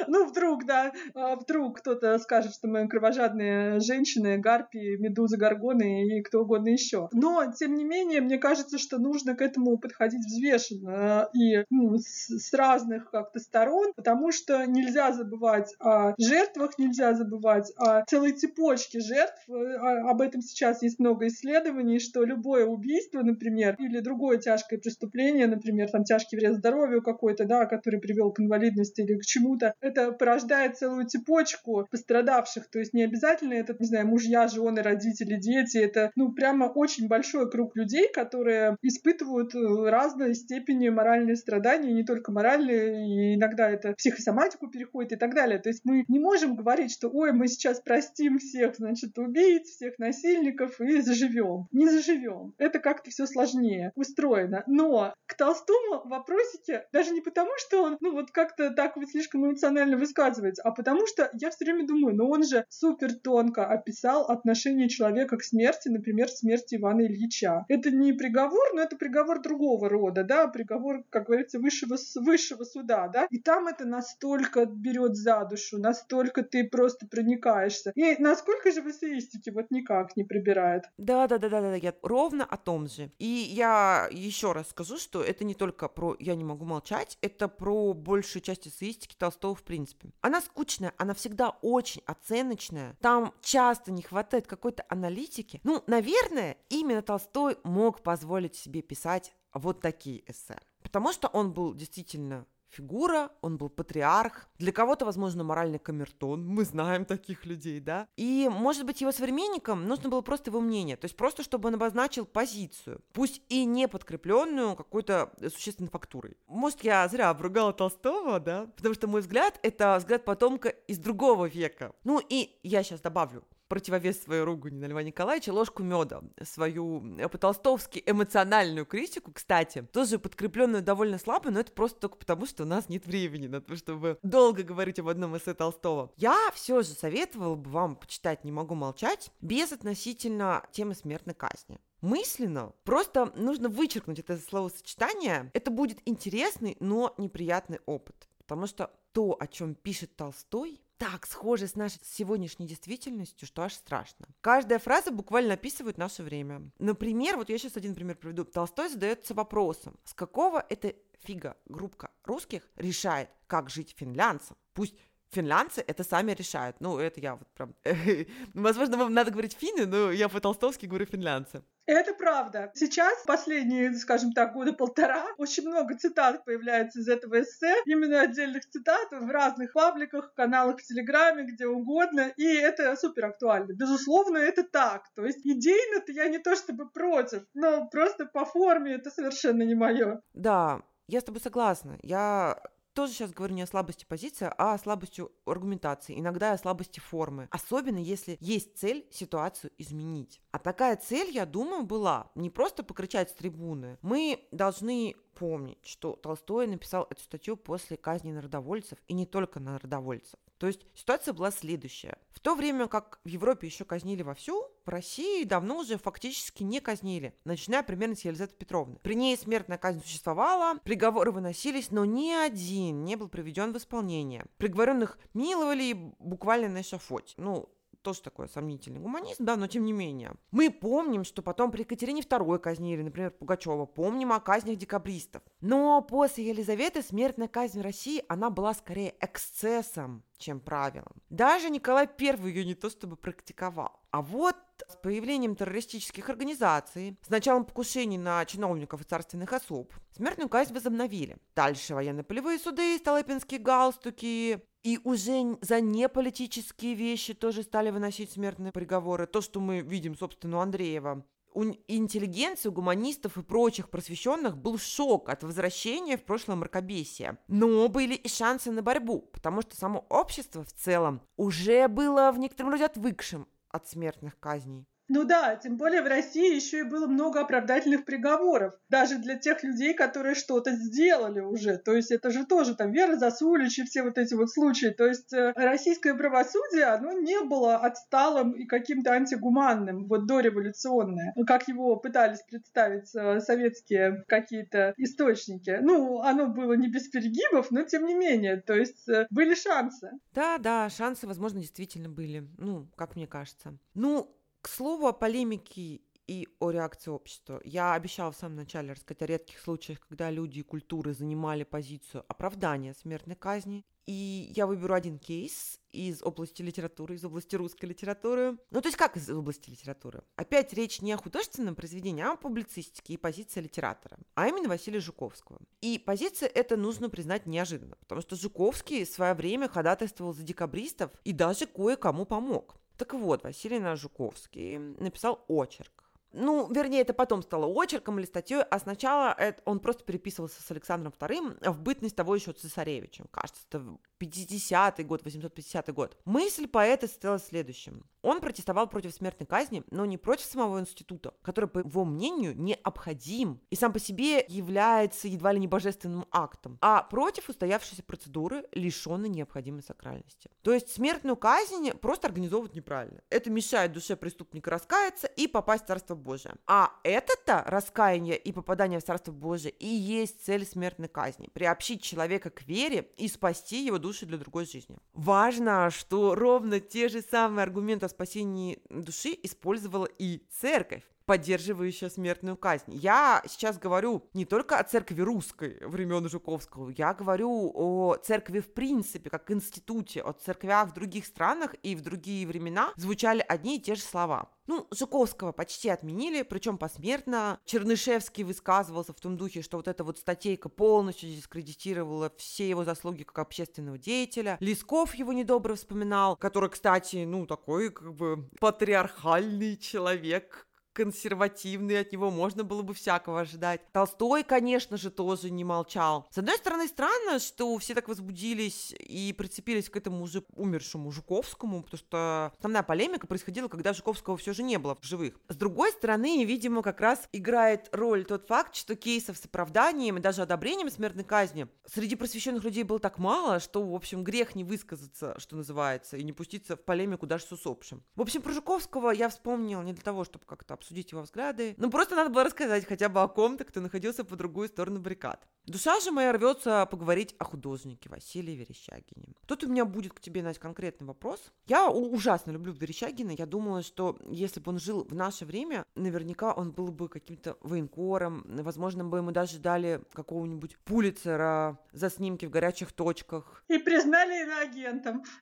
[0.06, 6.22] Ну, вдруг, да, а, вдруг кто-то скажет, что мы кровожадные женщины, гарпии, медузы, горгоны и
[6.22, 7.08] кто угодно еще.
[7.12, 12.28] Но, тем не менее, мне кажется, что нужно к этому подходить взвешенно и ну, с,
[12.28, 19.00] с разных как-то сторон, потому что нельзя забывать о жертвах, нельзя забывать о целой цепочке
[19.00, 19.48] жертв.
[19.48, 25.46] А, об этом сейчас есть много исследований, что любое убийство, например, или другое тяжкое преступление,
[25.46, 29.74] например, там тяжкий вред здоровью какой-то, да, который привел к инвалидности или к чему почему-то
[29.80, 32.68] это порождает целую цепочку пострадавших.
[32.68, 35.78] То есть не обязательно это, не знаю, мужья, жены, родители, дети.
[35.78, 42.04] Это, ну, прямо очень большой круг людей, которые испытывают э, разной степени моральные страдания, не
[42.04, 45.58] только моральные, и иногда это психосоматику переходит и так далее.
[45.58, 49.98] То есть мы не можем говорить, что ой, мы сейчас простим всех, значит, убийц, всех
[49.98, 51.66] насильников и заживем.
[51.72, 52.54] Не заживем.
[52.58, 54.62] Это как-то все сложнее устроено.
[54.66, 59.46] Но к Толстому вопросики даже не потому, что он, ну вот как-то так вот слишком
[59.46, 64.24] эмоционально высказывается, а потому что я все время думаю, ну он же супер тонко описал
[64.26, 67.64] отношение человека к смерти, например, смерти Ивана Ильича.
[67.68, 73.08] Это не приговор, но это приговор другого рода, да, приговор, как говорится, высшего, высшего суда,
[73.08, 77.92] да, и там это настолько берет за душу, настолько ты просто проникаешься.
[77.94, 80.84] И насколько же в эссеистике вот никак не прибирает.
[80.98, 83.10] Да, да, да, да, да, я ровно о том же.
[83.18, 87.48] И я еще раз скажу, что это не только про «я не могу молчать», это
[87.48, 90.10] про большую часть эссеистики Толстого в принципе.
[90.20, 92.96] Она скучная, она всегда очень оценочная.
[93.00, 95.60] Там часто не хватает какой-то аналитики.
[95.64, 100.58] Ну, наверное, именно Толстой мог позволить себе писать вот такие эссе.
[100.82, 106.64] Потому что он был действительно фигура, он был патриарх, для кого-то, возможно, моральный камертон, мы
[106.64, 111.04] знаем таких людей, да, и, может быть, его современникам нужно было просто его мнение, то
[111.04, 116.36] есть просто, чтобы он обозначил позицию, пусть и не подкрепленную какой-то существенной фактурой.
[116.46, 121.46] Может, я зря обругала Толстого, да, потому что мой взгляд— это взгляд потомка из другого
[121.46, 121.92] века.
[122.04, 127.28] Ну и я сейчас добавлю, противовес своей ругани на Льва Николаевича ложку меда, свою э,
[127.28, 132.66] по-толстовски эмоциональную критику, кстати, тоже подкрепленную довольно слабо, но это просто только потому, что у
[132.66, 136.12] нас нет времени на то, чтобы долго говорить об одном эссе Толстого.
[136.16, 141.78] Я все же советовала бы вам почитать «Не могу молчать» без относительно темы смертной казни
[142.00, 142.72] мысленно.
[142.84, 145.50] Просто нужно вычеркнуть это словосочетание.
[145.52, 148.28] Это будет интересный, но неприятный опыт.
[148.38, 153.74] Потому что то, о чем пишет Толстой, так схожи с нашей сегодняшней действительностью, что аж
[153.74, 154.26] страшно.
[154.40, 156.70] Каждая фраза буквально описывает наше время.
[156.78, 158.44] Например, вот я сейчас один пример приведу.
[158.44, 164.56] Толстой задается вопросом, с какого это фига группка русских решает, как жить финлянцам.
[164.74, 164.94] Пусть
[165.30, 166.76] финлянцы это сами решают.
[166.80, 167.74] Ну, это я вот прям...
[168.54, 171.62] Возможно, вам надо говорить финны, но я по-толстовски говорю финлянцы.
[171.86, 172.70] Это правда.
[172.74, 178.68] Сейчас, последние, скажем так, года полтора, очень много цитат появляется из этого эссе, именно отдельных
[178.68, 183.72] цитат в разных пабликах, каналах в Телеграме, где угодно, и это супер актуально.
[183.72, 185.04] Безусловно, это так.
[185.14, 189.74] То есть идейно-то я не то чтобы против, но просто по форме это совершенно не
[189.74, 190.20] мое.
[190.34, 191.98] Да, я с тобой согласна.
[192.02, 192.60] Я
[192.98, 197.46] тоже сейчас говорю не о слабости позиции, а о слабости аргументации, иногда о слабости формы.
[197.52, 200.40] Особенно если есть цель ситуацию изменить.
[200.50, 203.98] А такая цель, я думаю, была не просто покричать с трибуны.
[204.02, 210.40] Мы должны помнить, что Толстой написал эту статью после казни народовольцев, и не только народовольцев.
[210.58, 212.18] То есть ситуация была следующая.
[212.30, 216.80] В то время как в Европе еще казнили вовсю, в России давно уже фактически не
[216.80, 218.98] казнили, начиная примерно с Елизаветы Петровны.
[219.02, 224.46] При ней смертная казнь существовала, приговоры выносились, но ни один не был приведен в исполнение.
[224.56, 227.34] Приговоренных миловали буквально на эшафоте.
[227.36, 227.68] Ну,
[228.02, 230.32] тоже такой сомнительный гуманизм, да, но тем не менее.
[230.50, 235.42] Мы помним, что потом при Екатерине II казнили, например, Пугачева, помним о казнях декабристов.
[235.60, 241.22] Но после Елизаветы смертная казнь в России, она была скорее эксцессом, чем правилом.
[241.30, 244.00] Даже Николай I ее не то чтобы практиковал.
[244.10, 244.56] А вот
[244.88, 251.36] с появлением террористических организаций, с началом покушений на чиновников и царственных особ, смертную казнь возобновили.
[251.54, 259.26] Дальше военно-полевые суды, столыпинские галстуки, и уже за неполитические вещи тоже стали выносить смертные приговоры.
[259.26, 261.26] То, что мы видим, собственно, у Андреева.
[261.52, 267.38] У интеллигенции, у гуманистов и прочих просвещенных был шок от возвращения в прошлое мракобесия.
[267.48, 272.38] Но были и шансы на борьбу, потому что само общество в целом уже было в
[272.38, 274.86] некотором роде отвыкшим от смертных казней.
[275.08, 279.62] Ну да, тем более в России еще и было много оправдательных приговоров, даже для тех
[279.62, 281.78] людей, которые что-то сделали уже.
[281.78, 284.88] То есть это же тоже там Вера Засулич и все вот эти вот случаи.
[284.88, 291.68] То есть э, российское правосудие, оно не было отсталым и каким-то антигуманным, вот дореволюционное, как
[291.68, 295.78] его пытались представить э, советские какие-то источники.
[295.80, 300.10] Ну, оно было не без перегибов, но тем не менее, то есть э, были шансы.
[300.34, 303.78] Да, да, шансы, возможно, действительно были, ну, как мне кажется.
[303.94, 307.60] Ну, к слову о полемике и о реакции общества.
[307.64, 312.24] Я обещала в самом начале рассказать о редких случаях, когда люди и культуры занимали позицию
[312.28, 313.84] оправдания смертной казни.
[314.06, 318.56] И я выберу один кейс из области литературы, из области русской литературы.
[318.70, 320.22] Ну, то есть как из области литературы?
[320.36, 325.00] Опять речь не о художественном произведении, а о публицистике и позиции литератора, а именно Василия
[325.00, 325.60] Жуковского.
[325.82, 331.10] И позиция эта нужно признать неожиданно, потому что Жуковский в свое время ходатайствовал за декабристов
[331.24, 332.76] и даже кое-кому помог.
[332.98, 335.97] Так вот, Василий Жуковский написал очерк.
[336.32, 340.70] Ну, вернее, это потом стало очерком или статьей, а сначала это, он просто переписывался с
[340.70, 343.26] Александром II в бытность того еще цесаревичем.
[343.30, 346.16] Кажется, это 50-й год, 850 год.
[346.24, 348.04] Мысль поэта состояла в следующем.
[348.22, 353.60] Он протестовал против смертной казни, но не против самого института, который, по его мнению, необходим
[353.70, 359.28] и сам по себе является едва ли не божественным актом, а против устоявшейся процедуры, лишенной
[359.28, 360.50] необходимой сакральности.
[360.62, 363.22] То есть смертную казнь просто организовывать неправильно.
[363.30, 366.54] Это мешает душе преступника раскаяться и попасть в Царство Божие.
[366.66, 371.48] А это-то раскаяние и попадание в Царство Божие и есть цель смертной казни.
[371.52, 374.98] Приобщить человека к вере и спасти его душу для другой жизни.
[375.14, 382.56] Важно, что ровно те же самые аргументы о спасении души использовала и церковь поддерживающая смертную
[382.56, 382.94] казнь.
[382.94, 388.72] Я сейчас говорю не только о церкви русской времен Жуковского, я говорю о церкви в
[388.72, 393.80] принципе, как институте, о церквях в других странах и в другие времена звучали одни и
[393.80, 394.48] те же слова.
[394.68, 397.58] Ну, Жуковского почти отменили, причем посмертно.
[397.64, 403.22] Чернышевский высказывался в том духе, что вот эта вот статейка полностью дискредитировала все его заслуги
[403.22, 404.58] как общественного деятеля.
[404.60, 410.67] Лесков его недобро вспоминал, который, кстати, ну, такой как бы патриархальный человек,
[410.98, 413.80] консервативный, от него можно было бы всякого ожидать.
[413.92, 416.26] Толстой, конечно же, тоже не молчал.
[416.32, 421.84] С одной стороны, странно, что все так возбудились и прицепились к этому уже умершему Жуковскому,
[421.84, 425.34] потому что основная полемика происходила, когда Жуковского все же не было в живых.
[425.48, 430.20] С другой стороны, видимо, как раз играет роль тот факт, что кейсов с оправданием и
[430.20, 434.64] даже одобрением смертной казни среди просвещенных людей было так мало, что, в общем, грех не
[434.64, 438.02] высказаться, что называется, и не пуститься в полемику даже с усопшим.
[438.16, 441.74] В общем, про Жуковского я вспомнил не для того, чтобы как-то обсудить обсудить его взгляды.
[441.76, 445.46] Ну, просто надо было рассказать хотя бы о ком-то, кто находился по другую сторону баррикад.
[445.66, 449.34] Душа же моя рвется поговорить о художнике Василии Верещагине.
[449.46, 451.52] Тут у меня будет к тебе, Настя, конкретный вопрос.
[451.66, 453.32] Я ужасно люблю Верещагина.
[453.32, 457.58] Я думала, что если бы он жил в наше время, наверняка он был бы каким-то
[457.60, 458.44] военкором.
[458.46, 463.62] Возможно, бы ему даже дали какого-нибудь пулицера за снимки в горячих точках.
[463.68, 465.22] И признали иноагентом.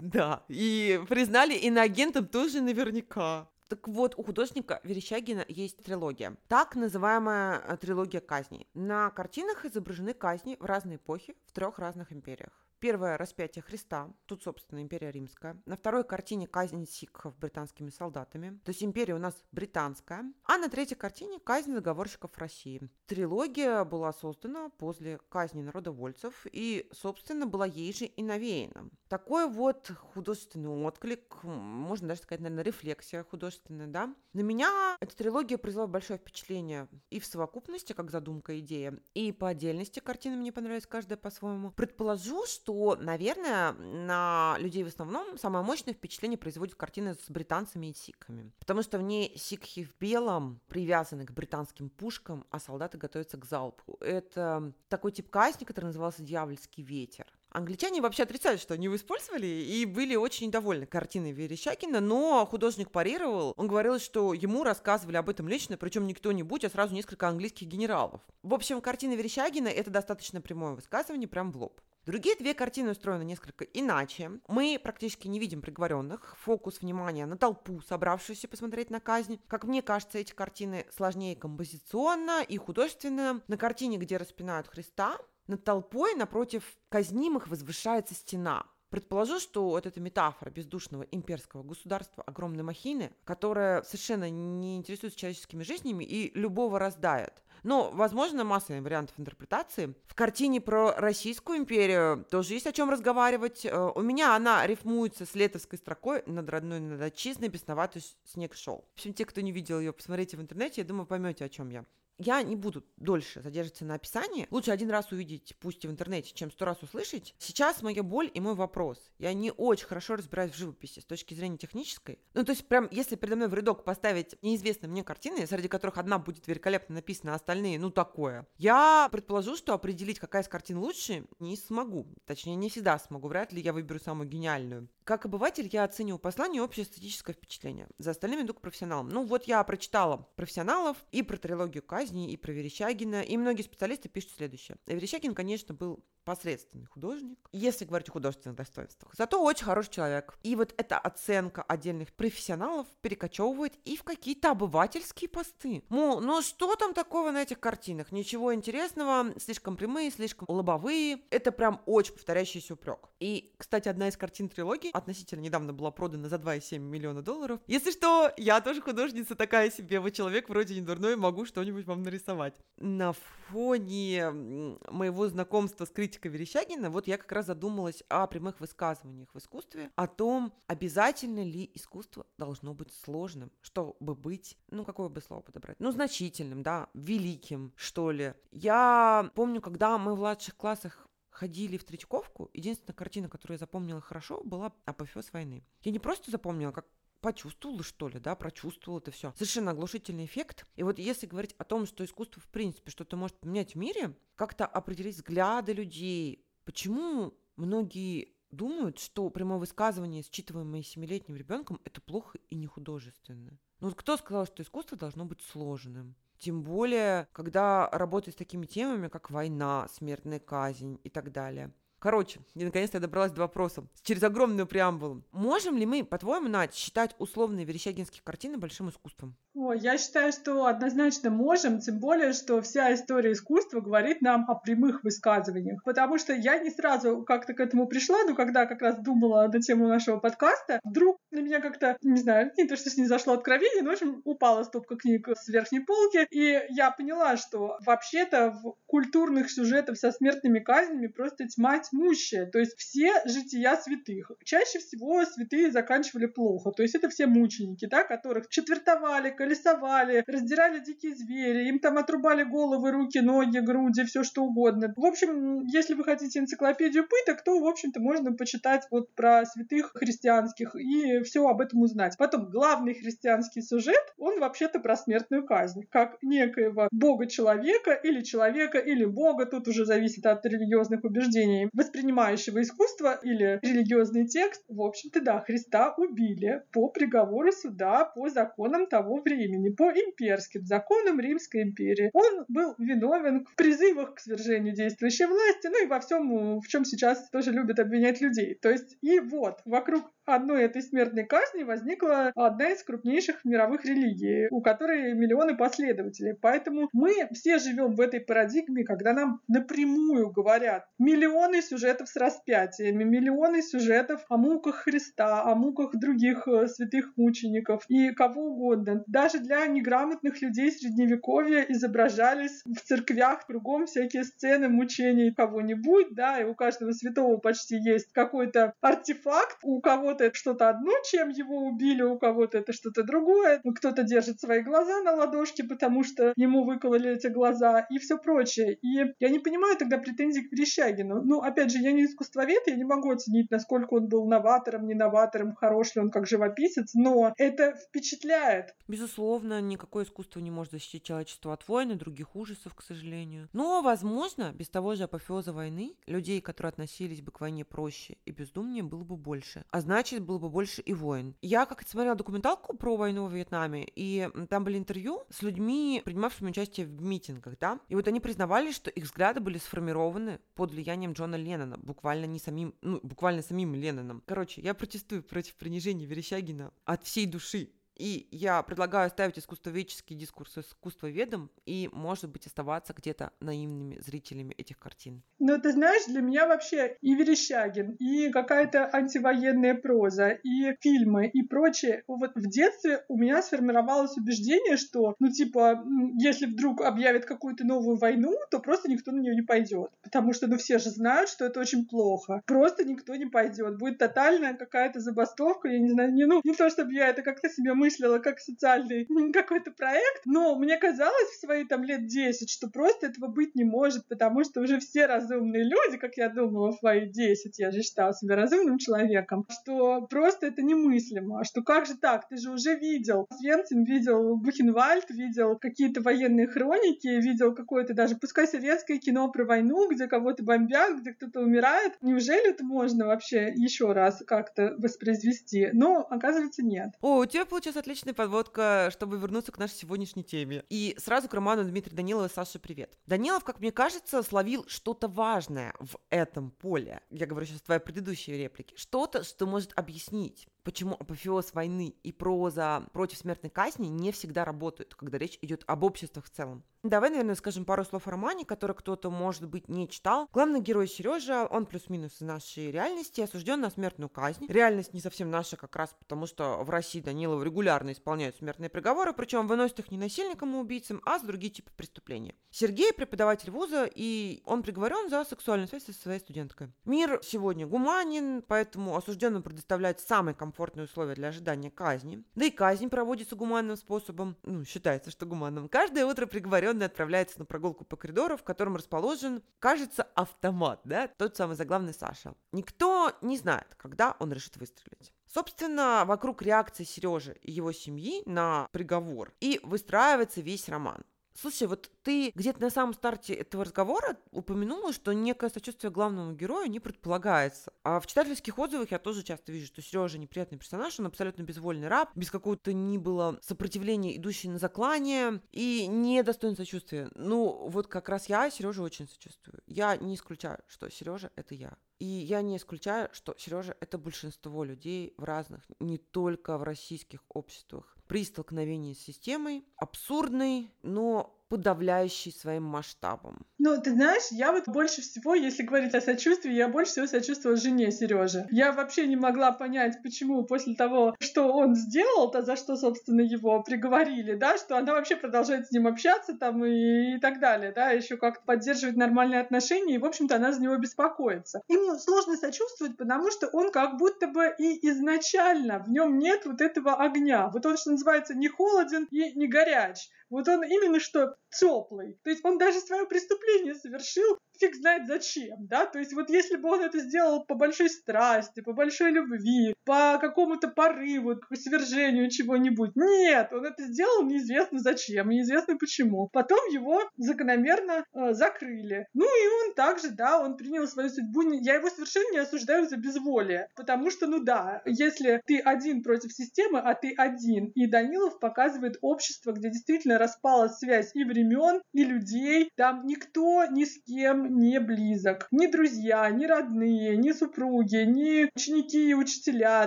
[0.00, 3.48] Да, и признали иноагентом тоже наверняка.
[3.72, 6.36] Так вот, у художника Верещагина есть трилогия.
[6.46, 8.68] Так называемая э, трилогия казней.
[8.74, 12.52] На картинах изображены казни в разные эпохи в трех разных империях.
[12.82, 15.56] Первое– распятие Христа, тут, собственно, империя римская.
[15.66, 20.24] На второй картине казнь сикхов британскими солдатами, то есть империя у нас британская.
[20.42, 22.90] А на третьей картине казнь заговорщиков России.
[23.06, 28.90] Трилогия была создана после казни народовольцев и, собственно, была ей же и навеяна.
[29.08, 34.12] Такой вот художественный отклик, можно даже сказать, наверное, рефлексия художественная, да.
[34.32, 39.48] На меня эта трилогия произвела большое впечатление и в совокупности, как задумка, идея, и по
[39.50, 41.70] отдельности картины мне понравились каждая по-своему.
[41.70, 47.88] Предположу, что что, наверное, на людей в основном самое мощное впечатление производит картина с британцами
[47.88, 48.50] и сикхами.
[48.58, 53.44] Потому что в ней сикхи в белом привязаны к британским пушкам, а солдаты готовятся к
[53.44, 53.98] залпу.
[54.00, 57.26] Это такой тип казни, который назывался «Дьявольский ветер».
[57.50, 62.90] Англичане вообще отрицают, что они его использовали, и были очень недовольны картиной Верещакина, но художник
[62.90, 63.52] парировал.
[63.58, 67.66] Он говорил, что ему рассказывали об этом лично, причем не кто-нибудь, а сразу несколько английских
[67.66, 68.22] генералов.
[68.42, 71.78] В общем, картина Верещагина– это достаточно прямое высказывание, прям в лоб.
[72.04, 74.40] Другие две картины устроены несколько иначе.
[74.48, 76.36] Мы практически не видим приговоренных.
[76.40, 79.40] Фокус внимания на толпу, собравшуюся посмотреть на казнь.
[79.46, 83.40] Как мне кажется, эти картины сложнее композиционно и художественно.
[83.46, 88.66] На картине, где распинают Христа, над толпой напротив казнимых возвышается стена.
[88.90, 95.62] Предположу, что вот эта метафора бездушного имперского государства, огромной махины, которая совершенно не интересуется человеческими
[95.62, 97.42] жизнями и любого раздает.
[97.62, 99.94] Но, возможно, масса вариантов интерпретации.
[100.06, 103.64] В картине про Российскую империю тоже есть о чем разговаривать.
[103.64, 108.84] Э, у меня она рифмуется с летовской строкой «Над родной, над отчизной бесноватый снег шел».
[108.94, 111.70] В общем, те, кто не видел ее, посмотрите в интернете, я думаю, поймете, о чем
[111.70, 111.84] я
[112.18, 114.46] я не буду дольше задерживаться на описании.
[114.50, 117.34] Лучше один раз увидеть, пусть и в интернете, чем сто раз услышать.
[117.38, 118.98] Сейчас моя боль и мой вопрос.
[119.18, 122.18] Я не очень хорошо разбираюсь в живописи с точки зрения технической.
[122.34, 125.98] Ну, то есть, прям, если передо мной в рядок поставить неизвестные мне картины, среди которых
[125.98, 130.78] одна будет великолепно написана, а остальные, ну, такое, я предположу, что определить, какая из картин
[130.78, 132.06] лучше, не смогу.
[132.26, 133.28] Точнее, не всегда смогу.
[133.28, 134.88] Вряд ли я выберу самую гениальную.
[135.04, 137.88] Как обыватель я оцениваю послание и общее эстетическое впечатление.
[137.98, 139.08] За остальными иду к профессионалам.
[139.08, 143.22] Ну, вот я прочитала профессионалов и про трилогию Кай казни, и про Верещагина.
[143.22, 144.76] И многие специалисты пишут следующее.
[144.86, 149.12] Верещагин, конечно, был посредственный художник, если говорить о художественных достоинствах.
[149.16, 150.38] Зато очень хороший человек.
[150.42, 155.82] И вот эта оценка отдельных профессионалов перекочевывает и в какие-то обывательские посты.
[155.88, 158.12] Мол, ну что там такого на этих картинах?
[158.12, 161.22] Ничего интересного, слишком прямые, слишком лобовые.
[161.30, 163.08] Это прям очень повторяющийся упрек.
[163.18, 167.60] И, кстати, одна из картин трилогии относительно недавно была продана за 2,7 миллиона долларов.
[167.66, 172.02] Если что, я тоже художница такая себе, вы человек вроде не дурной, могу что-нибудь вам
[172.02, 172.54] нарисовать.
[172.78, 179.28] На фоне моего знакомства с критикой Верещагина, вот я как раз задумалась о прямых высказываниях
[179.32, 185.20] в искусстве, о том, обязательно ли искусство должно быть сложным, чтобы быть, ну, какое бы
[185.20, 188.34] слово подобрать, ну, значительным, да, великим, что ли.
[188.50, 194.00] Я помню, когда мы в младших классах ходили в Третьяковку, единственная картина, которую я запомнила
[194.00, 195.64] хорошо, была «Апофеоз войны».
[195.82, 196.86] Я не просто запомнила, как
[197.22, 199.32] почувствовала, что ли, да, прочувствовала это все.
[199.36, 200.66] Совершенно оглушительный эффект.
[200.76, 204.14] И вот если говорить о том, что искусство, в принципе, что-то может поменять в мире,
[204.34, 212.38] как-то определить взгляды людей, почему многие думают, что прямое высказывание, считываемое семилетним ребенком, это плохо
[212.50, 213.58] и не художественно.
[213.80, 216.14] Ну вот кто сказал, что искусство должно быть сложным?
[216.38, 221.72] Тем более, когда работает с такими темами, как война, смертная казнь и так далее.
[222.02, 223.84] Короче, и наконец-то я добралась до вопроса.
[224.02, 225.22] Через огромную преамбулу.
[225.30, 229.36] Можем ли мы, по-твоему, Надь, считать условные верещагинские картины большим искусством?
[229.54, 234.56] О, я считаю, что однозначно можем, тем более, что вся история искусства говорит нам о
[234.56, 235.84] прямых высказываниях.
[235.84, 239.60] Потому что я не сразу как-то к этому пришла, но когда как раз думала на
[239.60, 243.34] тему нашего подкаста, вдруг на меня как-то, не знаю, не то, что с ней зашло
[243.34, 248.50] откровение, но, в общем, упала стопка книг с верхней полки, и я поняла, что вообще-то
[248.50, 252.46] в культурных сюжетах со смертными казнями просто тьма тьмущая.
[252.46, 254.32] То есть все жития святых.
[254.44, 256.72] Чаще всего святые заканчивали плохо.
[256.72, 262.42] То есть это все мученики, да, которых четвертовали, колесовали, раздирали дикие звери, им там отрубали
[262.42, 264.92] головы, руки, ноги, груди, все что угодно.
[264.96, 269.92] В общем, если вы хотите энциклопедию пыток, то, в общем-то, можно почитать вот про святых
[269.94, 272.16] христианских и все об этом узнать.
[272.18, 279.04] Потом, главный христианский сюжет, он вообще-то про смертную казнь, как некоего бога-человека или человека или
[279.04, 284.64] бога, тут уже зависит от религиозных убеждений, воспринимающего искусство или религиозный текст.
[284.68, 291.20] В общем-то, да, Христа убили по приговору суда, по законам того времени по имперским законам
[291.20, 292.10] Римской империи.
[292.12, 296.84] Он был виновен в призывах к свержению действующей власти, ну и во всем, в чем
[296.84, 298.54] сейчас тоже любят обвинять людей.
[298.54, 304.48] То есть и вот, вокруг одной этой смертной казни возникла одна из крупнейших мировых религий,
[304.50, 306.34] у которой миллионы последователей.
[306.34, 313.04] Поэтому мы все живем в этой парадигме, когда нам напрямую говорят миллионы сюжетов с распятиями,
[313.04, 319.02] миллионы сюжетов о муках Христа, о муках других э, святых мучеников и кого угодно.
[319.06, 326.44] Даже для неграмотных людей средневековья изображались в церквях кругом всякие сцены мучений кого-нибудь, да, и
[326.44, 331.66] у каждого святого почти есть какой-то артефакт, у кого кого-то это что-то одно, чем его
[331.68, 333.60] убили, у кого-то это что-то другое.
[333.76, 338.78] Кто-то держит свои глаза на ладошке, потому что ему выкололи эти глаза и все прочее.
[338.82, 341.22] И я не понимаю тогда претензий к Верещагину.
[341.22, 344.94] Ну, опять же, я не искусствовед, я не могу оценить, насколько он был новатором, не
[344.94, 348.74] новатором, хорош ли он как живописец, но это впечатляет.
[348.88, 353.48] Безусловно, никакое искусство не может защитить человечество от войн и других ужасов, к сожалению.
[353.52, 358.30] Но, возможно, без того же апофеоза войны людей, которые относились бы к войне проще и
[358.30, 359.64] бездумнее, было бы больше.
[359.70, 361.36] А значит, значит, было бы больше и войн.
[361.42, 366.50] Я как-то смотрела документалку про войну в Вьетнаме, и там были интервью с людьми, принимавшими
[366.50, 371.12] участие в митингах, да, и вот они признавали, что их взгляды были сформированы под влиянием
[371.12, 374.24] Джона Леннона, буквально не самим, ну, буквально самим Ленноном.
[374.26, 377.70] Короче, я протестую против принижения Верещагина от всей души.
[377.96, 384.78] И я предлагаю оставить искусствоведческий дискурс искусствоведом и, может быть, оставаться где-то наивными зрителями этих
[384.78, 385.22] картин.
[385.38, 391.42] Ну, ты знаешь, для меня вообще и Верещагин, и какая-то антивоенная проза, и фильмы, и
[391.42, 392.04] прочее.
[392.06, 395.84] Вот в детстве у меня сформировалось убеждение, что, ну, типа,
[396.18, 399.90] если вдруг объявят какую-то новую войну, то просто никто на нее не пойдет.
[400.02, 402.42] Потому что, ну, все же знают, что это очень плохо.
[402.46, 403.78] Просто никто не пойдет.
[403.78, 407.48] Будет тотальная какая-то забастовка, я не знаю, не, ну, не то чтобы я это как-то
[407.48, 412.68] себе мыслила как социальный какой-то проект, но мне казалось в свои там лет 10, что
[412.68, 416.78] просто этого быть не может, потому что уже все разумные люди, как я думала в
[416.78, 421.96] свои 10, я же считала себя разумным человеком, что просто это немыслимо, что как же
[421.96, 428.16] так, ты же уже видел Свенцин, видел Бухенвальд, видел какие-то военные хроники, видел какое-то даже,
[428.16, 431.94] пускай советское кино про войну, где кого-то бомбят, где кто-то умирает.
[432.00, 435.70] Неужели это можно вообще еще раз как-то воспроизвести?
[435.72, 436.90] Но, оказывается, нет.
[437.00, 440.64] О, у тебя, получается, сейчас отличная подводка, чтобы вернуться к нашей сегодняшней теме.
[440.68, 442.98] И сразу к роману Дмитрия Данилова Саша, привет.
[443.06, 447.00] Данилов, как мне кажется, словил что-то важное в этом поле.
[447.10, 448.76] Я говорю сейчас твоей предыдущей реплике.
[448.76, 454.94] Что-то, что может объяснить почему апофеоз войны и проза против смертной казни не всегда работают,
[454.94, 456.64] когда речь идет об обществах в целом.
[456.82, 460.28] Давай, наверное, скажем пару слов о романе, который кто-то, может быть, не читал.
[460.32, 464.46] Главный герой Сережа, он плюс-минус из нашей реальности, осужден на смертную казнь.
[464.48, 467.61] Реальность не совсем наша как раз потому, что в России Данилову регулярно
[467.92, 472.34] исполняют смертные приговоры, причем выносят их не насильникам и убийцам, а с другие типы преступления.
[472.50, 476.72] Сергей преподаватель вуза, и он приговорен за сексуальную связь со своей студенткой.
[476.84, 482.22] Мир сегодня гуманен, поэтому осужденным предоставляет самый комфортные условия для ожидания казни.
[482.34, 485.68] Да и казнь проводится гуманным способом, ну, считается, что гуманным.
[485.68, 491.08] Каждое утро приговорен заключенный отправляется на прогулку по коридору, в котором расположен, кажется, автомат, да,
[491.08, 492.34] тот самый заглавный Саша.
[492.52, 495.12] Никто не знает, когда он решит выстрелить.
[495.32, 501.02] Собственно, вокруг реакции Сережи и его семьи на приговор и выстраивается весь роман.
[501.34, 506.70] Слушай, вот ты где-то на самом старте этого разговора упомянула, что некое сочувствие главному герою
[506.70, 507.72] не предполагается.
[507.82, 511.88] А в читательских отзывах я тоже часто вижу, что Сережа неприятный персонаж, он абсолютно безвольный
[511.88, 517.10] раб, без какого-то ни было сопротивления, идущий на заклание, и не достоин сочувствия.
[517.14, 519.62] Ну, вот как раз я Сережа очень сочувствую.
[519.66, 521.76] Я не исключаю, что Сережа это я.
[521.98, 527.20] И я не исключаю, что Сережа это большинство людей в разных, не только в российских
[527.28, 533.44] обществах при столкновении с системой, абсурдный, но подавляющий своим масштабом.
[533.58, 537.58] Ну, ты знаешь, я вот больше всего, если говорить о сочувствии, я больше всего сочувствовала
[537.58, 538.46] жене Сережи.
[538.50, 543.20] Я вообще не могла понять, почему после того, что он сделал, то за что, собственно,
[543.20, 547.70] его приговорили, да, что она вообще продолжает с ним общаться там и, и так далее,
[547.70, 551.60] да, еще как-то поддерживать нормальные отношения, и, в общем-то, она за него беспокоится.
[551.68, 556.62] Ему сложно сочувствовать, потому что он как будто бы и изначально в нем нет вот
[556.62, 557.50] этого огня.
[557.52, 560.08] Вот он, что называется, не холоден и не горяч.
[560.32, 562.18] Вот он именно что теплый.
[562.24, 566.56] То есть он даже свое преступление совершил фиг знает зачем, да, то есть вот если
[566.56, 572.30] бы он это сделал по большой страсти, по большой любви, по какому-то порыву, по свержению
[572.30, 576.28] чего-нибудь, нет, он это сделал неизвестно зачем, неизвестно почему.
[576.32, 579.06] Потом его закономерно э, закрыли.
[579.14, 582.96] Ну и он также, да, он принял свою судьбу, я его совершенно не осуждаю за
[582.96, 588.38] безволие, потому что, ну да, если ты один против системы, а ты один, и Данилов
[588.38, 594.51] показывает общество, где действительно распалась связь и времен, и людей, там никто ни с кем
[594.58, 595.48] не близок.
[595.50, 599.86] Ни друзья, ни родные, ни супруги, ни ученики и учителя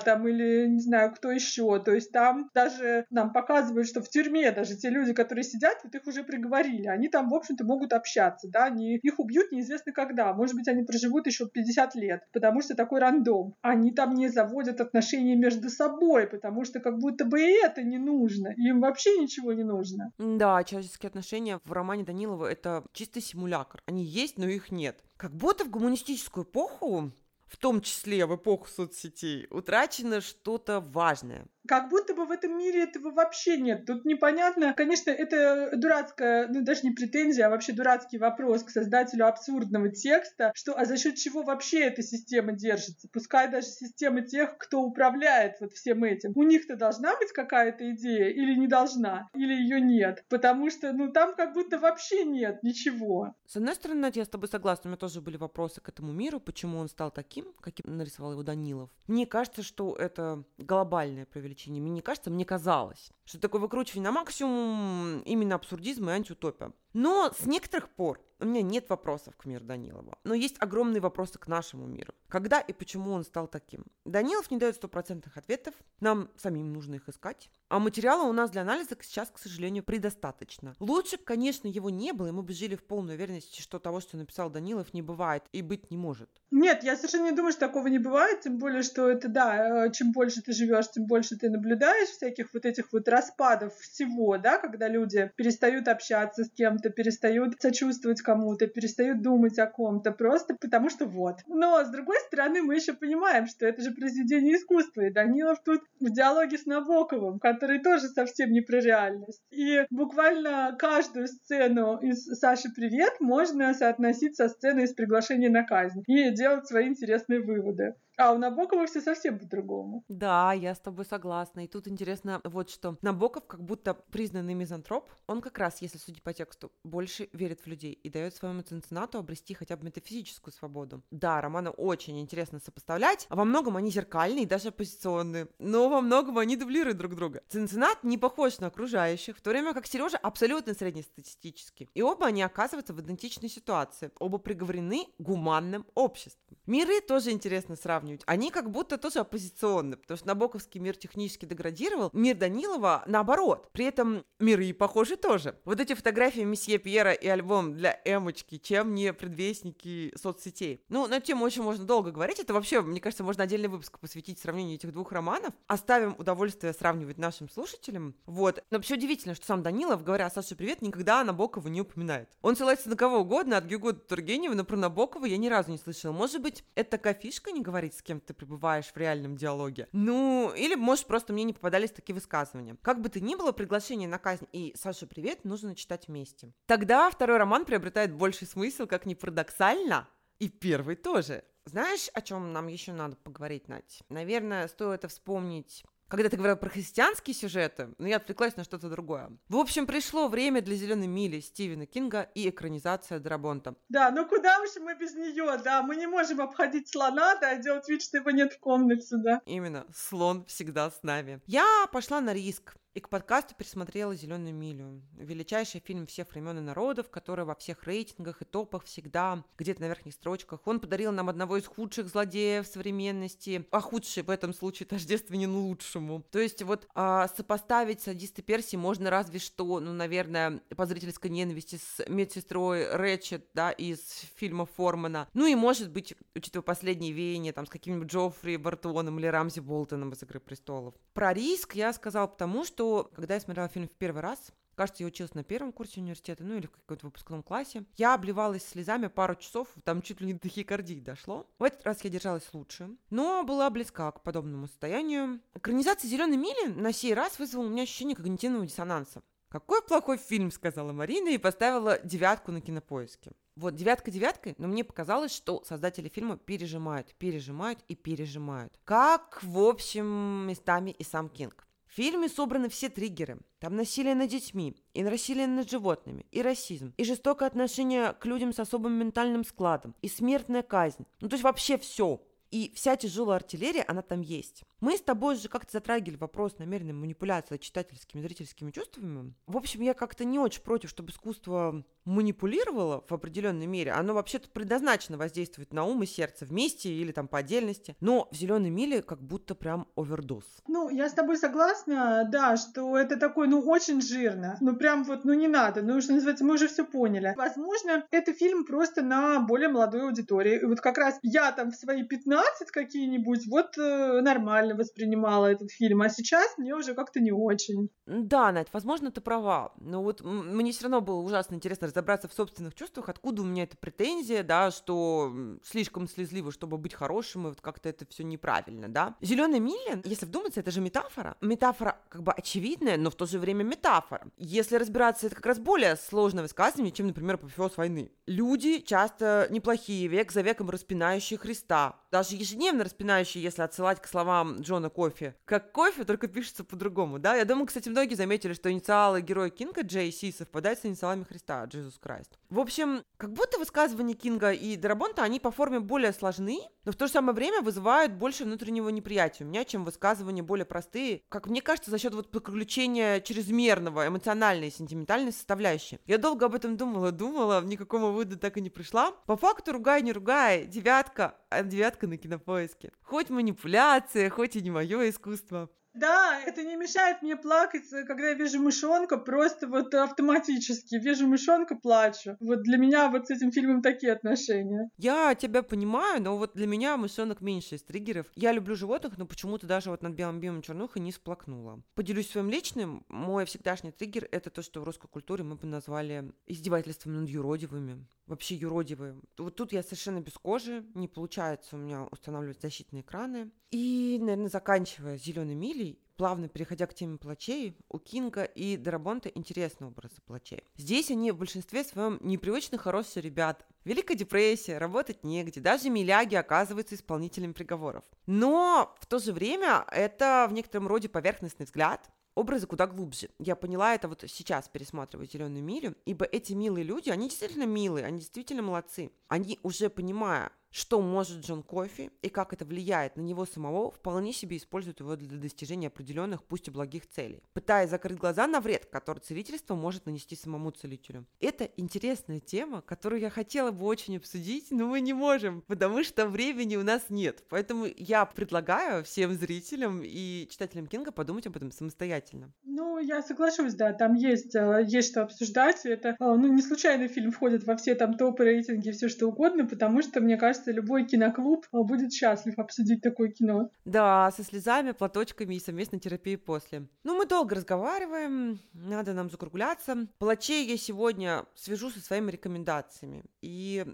[0.00, 1.78] там или не знаю кто еще.
[1.82, 5.94] То есть там даже нам показывают, что в тюрьме даже те люди, которые сидят, вот
[5.94, 6.86] их уже приговорили.
[6.86, 10.32] Они там, в общем-то, могут общаться, да, они, их убьют неизвестно когда.
[10.32, 13.54] Может быть, они проживут еще 50 лет, потому что такой рандом.
[13.62, 17.98] Они там не заводят отношения между собой, потому что как будто бы и это не
[17.98, 18.48] нужно.
[18.56, 20.12] Им вообще ничего не нужно.
[20.18, 23.82] Да, человеческие отношения в романе Данилова это чистый симулятор.
[23.86, 25.02] Они есть, но их нет.
[25.16, 27.12] Как будто в гуманистическую эпоху
[27.54, 32.84] в том числе в эпоху соцсетей, утрачено что-то важное как будто бы в этом мире
[32.84, 33.86] этого вообще нет.
[33.86, 34.74] Тут непонятно.
[34.74, 40.52] Конечно, это дурацкая, ну даже не претензия, а вообще дурацкий вопрос к создателю абсурдного текста,
[40.54, 43.08] что а за счет чего вообще эта система держится?
[43.12, 46.32] Пускай даже система тех, кто управляет вот всем этим.
[46.34, 50.24] У них-то должна быть какая-то идея или не должна, или ее нет.
[50.28, 53.34] Потому что, ну, там как будто вообще нет ничего.
[53.46, 54.82] С одной стороны, Надя, я с тобой согласна.
[54.84, 58.42] У меня тоже были вопросы к этому миру, почему он стал таким, каким нарисовал его
[58.42, 58.90] Данилов.
[59.06, 61.80] Мне кажется, что это глобальное привилегия увлечение.
[61.80, 66.72] Мне не кажется, мне казалось, что такое выкручивание на максимум именно абсурдизм и антиутопия.
[66.94, 70.18] Но с некоторых пор у меня нет вопросов к миру Данилова.
[70.24, 72.14] Но есть огромные вопросы к нашему миру.
[72.28, 73.84] Когда и почему он стал таким?
[74.04, 75.74] Данилов не дает стопроцентных ответов.
[76.00, 77.50] Нам самим нужно их искать.
[77.68, 80.74] А материала у нас для анализа сейчас, к сожалению, предостаточно.
[80.78, 84.16] Лучше, конечно, его не было, и мы бы жили в полной уверенности, что того, что
[84.16, 86.28] написал Данилов, не бывает и быть не может.
[86.50, 89.92] Нет, я совершенно не думаю, что такого не бывает, тем более, что это, да, э,
[89.92, 94.58] чем больше ты живешь, тем больше ты наблюдаешь всяких вот этих вот распадов всего, да,
[94.58, 100.90] когда люди перестают общаться с кем-то, перестают сочувствовать кому-то, перестают думать о ком-то, просто потому
[100.90, 101.36] что вот.
[101.46, 105.82] Но, с другой стороны, мы еще понимаем, что это же произведение искусства, и Данилов тут
[106.00, 109.42] в диалоге с Набоковым, который тоже совсем не про реальность.
[109.50, 116.02] И буквально каждую сцену из «Саши, привет» можно соотносить со сценой из «Приглашения на казнь»
[116.06, 117.94] и делать свои интересные выводы.
[118.16, 120.04] А у Набокова все совсем по-другому.
[120.08, 121.64] Да, я с тобой согласна.
[121.64, 122.96] И тут интересно вот что.
[123.02, 125.10] Набоков как будто признанный мизантроп.
[125.26, 129.18] Он как раз, если судить по тексту, больше верит в людей и дает своему цинцинату
[129.18, 131.02] обрести хотя бы метафизическую свободу.
[131.10, 133.26] Да, романы очень интересно сопоставлять.
[133.30, 135.48] Во многом они зеркальные и даже оппозиционные.
[135.58, 137.42] Но во многом они дублируют друг друга.
[137.48, 141.88] Цинцинат не похож на окружающих, в то время как Сережа абсолютно среднестатистический.
[141.94, 144.12] И оба они оказываются в идентичной ситуации.
[144.20, 146.53] Оба приговорены гуманным обществом.
[146.66, 148.22] Миры тоже интересно сравнивать.
[148.26, 153.68] Они как будто тоже оппозиционны, потому что Набоковский мир технически деградировал, мир Данилова наоборот.
[153.72, 155.58] При этом миры похожи тоже.
[155.64, 160.82] Вот эти фотографии месье Пьера и альбом для эмочки, чем не предвестники соцсетей.
[160.88, 162.38] Ну, на тему очень можно долго говорить.
[162.40, 165.52] Это вообще, мне кажется, можно отдельный выпуск посвятить сравнению этих двух романов.
[165.66, 168.14] Оставим удовольствие сравнивать нашим слушателям.
[168.26, 168.62] Вот.
[168.70, 172.28] Но вообще удивительно, что сам Данилов, говоря о Саше Привет, никогда Набокова не упоминает.
[172.42, 175.70] Он ссылается на кого угодно, от Гюго до Тургенева, но про Набокова я ни разу
[175.70, 176.12] не слышала.
[176.12, 179.88] Может быть, это такая фишка не говорить, с кем ты пребываешь в реальном диалоге.
[179.92, 182.76] Ну, или, может, просто мне не попадались такие высказывания.
[182.82, 186.52] Как бы то ни было, приглашение на казнь и «Саша, привет» нужно читать вместе.
[186.66, 191.44] Тогда второй роман приобретает больший смысл, как ни парадоксально, и первый тоже.
[191.66, 194.02] Знаешь, о чем нам еще надо поговорить, Надь?
[194.10, 195.82] Наверное, стоит вспомнить
[196.16, 199.30] когда ты говорил про христианские сюжеты, но я отвлеклась на что-то другое.
[199.48, 203.74] В общем, пришло время для «Зеленой мили» Стивена Кинга и экранизация Драбонта.
[203.88, 207.88] Да, ну куда уж мы без нее, да, мы не можем обходить слона, да, делать
[207.88, 209.40] вид, что его нет в комнате, да.
[209.46, 211.40] Именно, слон всегда с нами.
[211.46, 215.02] Я пошла на риск, и к подкасту пересмотрела «Зеленую милю».
[215.16, 219.86] Величайший фильм всех времен и народов, который во всех рейтингах и топах всегда где-то на
[219.86, 220.60] верхних строчках.
[220.64, 226.03] Он подарил нам одного из худших злодеев современности, а худший в этом случае тождественен лучшему.
[226.30, 231.76] То есть вот а, сопоставить садисты Перси можно разве что, ну, наверное, по зрительской ненависти
[231.76, 234.00] с медсестрой Рэтчет, да, из
[234.36, 235.28] фильма Формана.
[235.34, 240.12] Ну и, может быть, учитывая последние веяния, там, с каким-нибудь Джоффри Бартоном или Рамзи Болтоном
[240.12, 240.94] из «Игры престолов».
[241.12, 245.06] Про риск я сказала потому, что когда я смотрела фильм в первый раз, Кажется, я
[245.06, 247.84] училась на первом курсе университета, ну или в каком-то выпускном классе.
[247.96, 251.46] Я обливалась слезами пару часов, там чуть ли не до тахикардии дошло.
[251.58, 255.40] В этот раз я держалась лучше, но была близка к подобному состоянию.
[255.54, 259.22] Экранизация «Зеленой мили» на сей раз вызвала у меня ощущение когнитивного диссонанса.
[259.48, 263.32] «Какой плохой фильм»,— сказала Марина и поставила девятку на кинопоиске.
[263.56, 268.76] Вот девятка девяткой, но мне показалось, что создатели фильма пережимают, пережимают и пережимают.
[268.82, 271.68] Как, в общем, местами и сам Кинг.
[271.94, 273.38] В фильме собраны все триггеры.
[273.60, 278.52] Там насилие над детьми, и насилие над животными, и расизм, и жестокое отношение к людям
[278.52, 281.06] с особым ментальным складом, и смертная казнь.
[281.20, 282.20] Ну, то есть вообще все.
[282.50, 284.62] И вся тяжелая артиллерия, она там есть.
[284.80, 289.34] Мы с тобой же как-то затрагивали вопрос намеренной манипуляции читательскими, зрительскими чувствами.
[289.46, 293.92] В общем, я как-то не очень против, чтобы искусство манипулировало в определенной мере.
[293.92, 297.96] Оно вообще-то предназначено воздействовать на ум и сердце вместе или там по отдельности.
[298.00, 300.44] Но в «Зеленой миле» как будто прям овердоз.
[300.68, 304.58] Ну, я с тобой согласна, да, что это такое, ну, очень жирно.
[304.60, 305.82] Ну, прям вот, ну, не надо.
[305.82, 307.32] Ну, что называется, мы уже все поняли.
[307.36, 310.60] Возможно, это фильм просто на более молодой аудитории.
[310.60, 312.26] И вот как раз я там в свои 15
[312.74, 317.88] какие-нибудь, вот э, нормально воспринимала этот фильм, а сейчас мне уже как-то не очень.
[318.06, 319.72] Да, Надь, возможно, ты права.
[319.78, 323.62] Но вот мне все равно было ужасно интересно разобраться в собственных чувствах, откуда у меня
[323.62, 325.32] эта претензия, да, что
[325.62, 329.14] слишком слезливо, чтобы быть хорошим, и вот как-то это все неправильно, да.
[329.20, 331.36] Зеленая миля, если вдуматься, это же метафора.
[331.40, 334.26] Метафора как бы очевидная, но в то же время метафора.
[334.36, 338.10] Если разбираться, это как раз более сложное высказывание, чем, например, Апофеоз войны.
[338.26, 344.60] Люди часто неплохие, век за веком распинающие Христа, даже ежедневно распинающие, если отсылать к словам
[344.60, 345.34] Джона Кофи.
[345.44, 347.34] Как кофе, только пишется по-другому, да?
[347.36, 351.64] Я думаю, кстати, многие заметили, что инициалы героя Кинга Джей Си совпадают с инициалами Христа,
[351.64, 352.38] Джизус Крайст.
[352.54, 356.94] В общем, как будто высказывания Кинга и Дарабонта, они по форме более сложны, но в
[356.94, 361.48] то же самое время вызывают больше внутреннего неприятия у меня, чем высказывания более простые, как
[361.48, 365.98] мне кажется, за счет вот подключения чрезмерного эмоциональной и сентиментальной составляющей.
[366.06, 369.10] Я долго об этом думала, думала, ни к какому выводу так и не пришла.
[369.26, 372.92] По факту, ругай, не ругай, девятка, а девятка на кинопоиске.
[373.02, 375.70] Хоть манипуляция, хоть и не мое искусство.
[375.94, 380.96] Да, это не мешает мне плакать, когда я вижу мышонка, просто вот автоматически.
[380.96, 382.36] Вижу мышонка, плачу.
[382.40, 384.90] Вот для меня вот с этим фильмом такие отношения.
[384.96, 388.26] Я тебя понимаю, но вот для меня мышонок меньше из триггеров.
[388.34, 391.80] Я люблю животных, но почему-то даже вот над белым бимом чернуха не сплакнула.
[391.94, 393.04] Поделюсь своим личным.
[393.08, 398.04] Мой всегдашний триггер— это то, что в русской культуре мы бы назвали издевательством над юродивыми.
[398.26, 399.20] Вообще юродивые.
[399.36, 403.50] Вот тут я совершенно без кожи, не получается у меня устанавливать защитные экраны.
[403.70, 409.88] И, наверное, заканчивая зеленой милей, плавно переходя к теме плачей, у Кинга и Дарабонта интересный
[409.88, 410.64] образ плачей.
[410.76, 413.64] Здесь они в большинстве своем непривычно хорошие ребята.
[413.84, 418.04] Великая депрессия, работать негде, даже Миляги оказываются исполнителем приговоров.
[418.26, 423.30] Но в то же время это в некотором роде поверхностный взгляд, образы куда глубже.
[423.38, 428.06] Я поняла это вот сейчас, пересматривая «Зеленую милю», ибо эти милые люди, они действительно милые,
[428.06, 429.10] они действительно молодцы.
[429.28, 434.32] Они уже понимая, что может Джон Кофи и как это влияет на него самого, вполне
[434.32, 438.86] себе используют его для достижения определенных, пусть и благих целей, пытаясь закрыть глаза на вред,
[438.86, 441.26] который целительство может нанести самому целителю.
[441.38, 446.26] Это интересная тема, которую я хотела бы очень обсудить, но мы не можем, потому что
[446.26, 447.44] времени у нас нет.
[447.48, 452.52] Поэтому я предлагаю всем зрителям и читателям Кинга подумать об этом самостоятельно.
[452.64, 455.84] Ну, я соглашусь, да, там есть, э, есть что обсуждать.
[455.84, 459.66] Это, э, ну, не случайно фильм входит во все там топы рейтинги, все что угодно,
[459.66, 463.70] потому что, мне кажется, кажется, любой киноклуб э, будет счастлив обсудить такое кино.
[463.84, 466.86] Да, со слезами, платочками и совместной терапией после.
[467.04, 470.06] Ну, мы долго разговариваем, надо нам закругляться.
[470.18, 473.24] Плачей я сегодня свяжу со своими рекомендациями.
[473.42, 473.84] И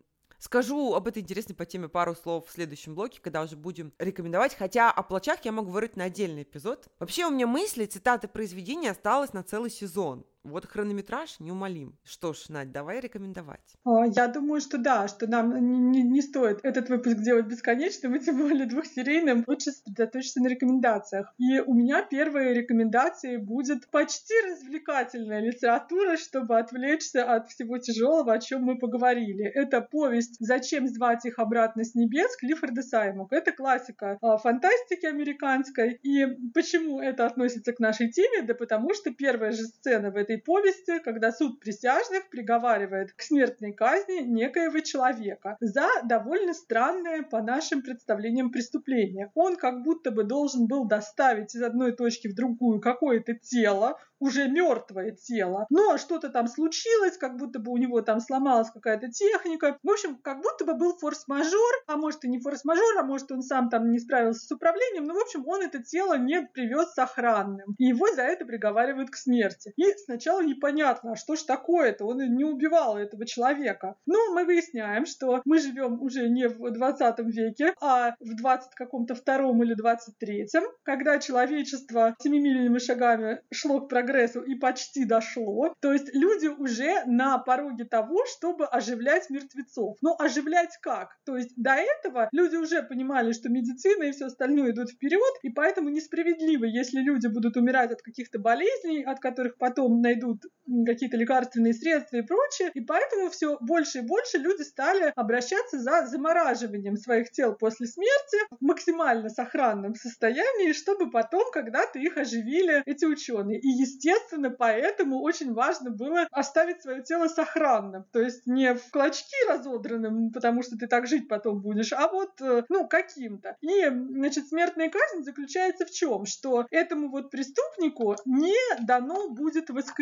[0.41, 4.57] Скажу об этой интересной по теме пару слов в следующем блоке, когда уже будем рекомендовать,
[4.57, 6.89] хотя о плачах я могу говорить на отдельный эпизод.
[6.99, 10.25] Вообще у меня мысли, цитаты произведения осталось на целый сезон.
[10.43, 11.99] Вот хронометраж неумолим.
[12.03, 13.77] Что ж, Надь, давай рекомендовать.
[13.85, 18.21] А, я думаю, что да, что нам не, не стоит этот выпуск делать бесконечным, и
[18.21, 19.45] тем более двухсерийным.
[19.47, 21.35] Лучше сосредоточиться на рекомендациях.
[21.39, 28.39] И у меня первые рекомендации будет почти развлекательная литература, чтобы отвлечься от всего тяжелого, о
[28.39, 29.45] чем мы поговорили.
[29.45, 33.37] Это повесть «Зачем звать их обратно с небес» Клиффорда Саймука.
[33.37, 36.01] Это классика а, фантастики американской.
[36.03, 38.43] И почему это относится к нашей теме?
[38.43, 43.23] Да потому что первая же сцена в этой этой повести, когда суд присяжных приговаривает к
[43.23, 49.31] смертной казни некоего человека за довольно странное по нашим представлениям преступление.
[49.35, 54.49] Он как будто бы должен был доставить из одной точки в другую какое-то тело, уже
[54.49, 55.67] мертвое тело.
[55.71, 59.79] Но что-то там случилось, как будто бы у него там сломалась какая-то техника.
[59.83, 63.43] В общем, как будто бы был форс-мажор, а может и не форс-мажор, а может он
[63.43, 65.05] сам там не справился с управлением.
[65.05, 67.75] Но, в общем, он это тело не привез сохранным.
[67.79, 69.73] И его за это приговаривают к смерти.
[69.77, 72.05] И сначала непонятно, а что ж такое-то?
[72.05, 73.97] Он не убивал этого человека.
[74.07, 79.15] Но мы выясняем, что мы живем уже не в 20 веке, а в 20 каком-то
[79.15, 85.75] втором или 23-м, когда человечество семимильными шагами шло к прогрессу и почти дошло.
[85.81, 89.97] То есть люди уже на пороге того, чтобы оживлять мертвецов.
[90.03, 91.17] Но оживлять как?
[91.25, 95.51] То есть до этого люди уже понимали, что медицина и все остальное идут вперед, и
[95.51, 100.45] поэтому несправедливо, если люди будут умирать от каких-то болезней, от которых потом найдут
[100.87, 102.71] какие-то лекарственные средства и прочее.
[102.75, 108.39] И поэтому все больше и больше люди стали обращаться за замораживанием своих тел после смерти
[108.51, 113.61] в максимально сохранном состоянии, чтобы потом когда-то их оживили эти ученые.
[113.61, 118.05] И, естественно, поэтому очень важно было оставить свое тело сохранным.
[118.13, 122.41] То есть не в клочки разодранным, потому что ты так жить потом будешь, а вот,
[122.41, 123.57] э, ну, каким-то.
[123.61, 126.27] И, значит, смертная казнь заключается в чем?
[126.27, 130.00] Что этому вот преступнику не дано будет воскрешение.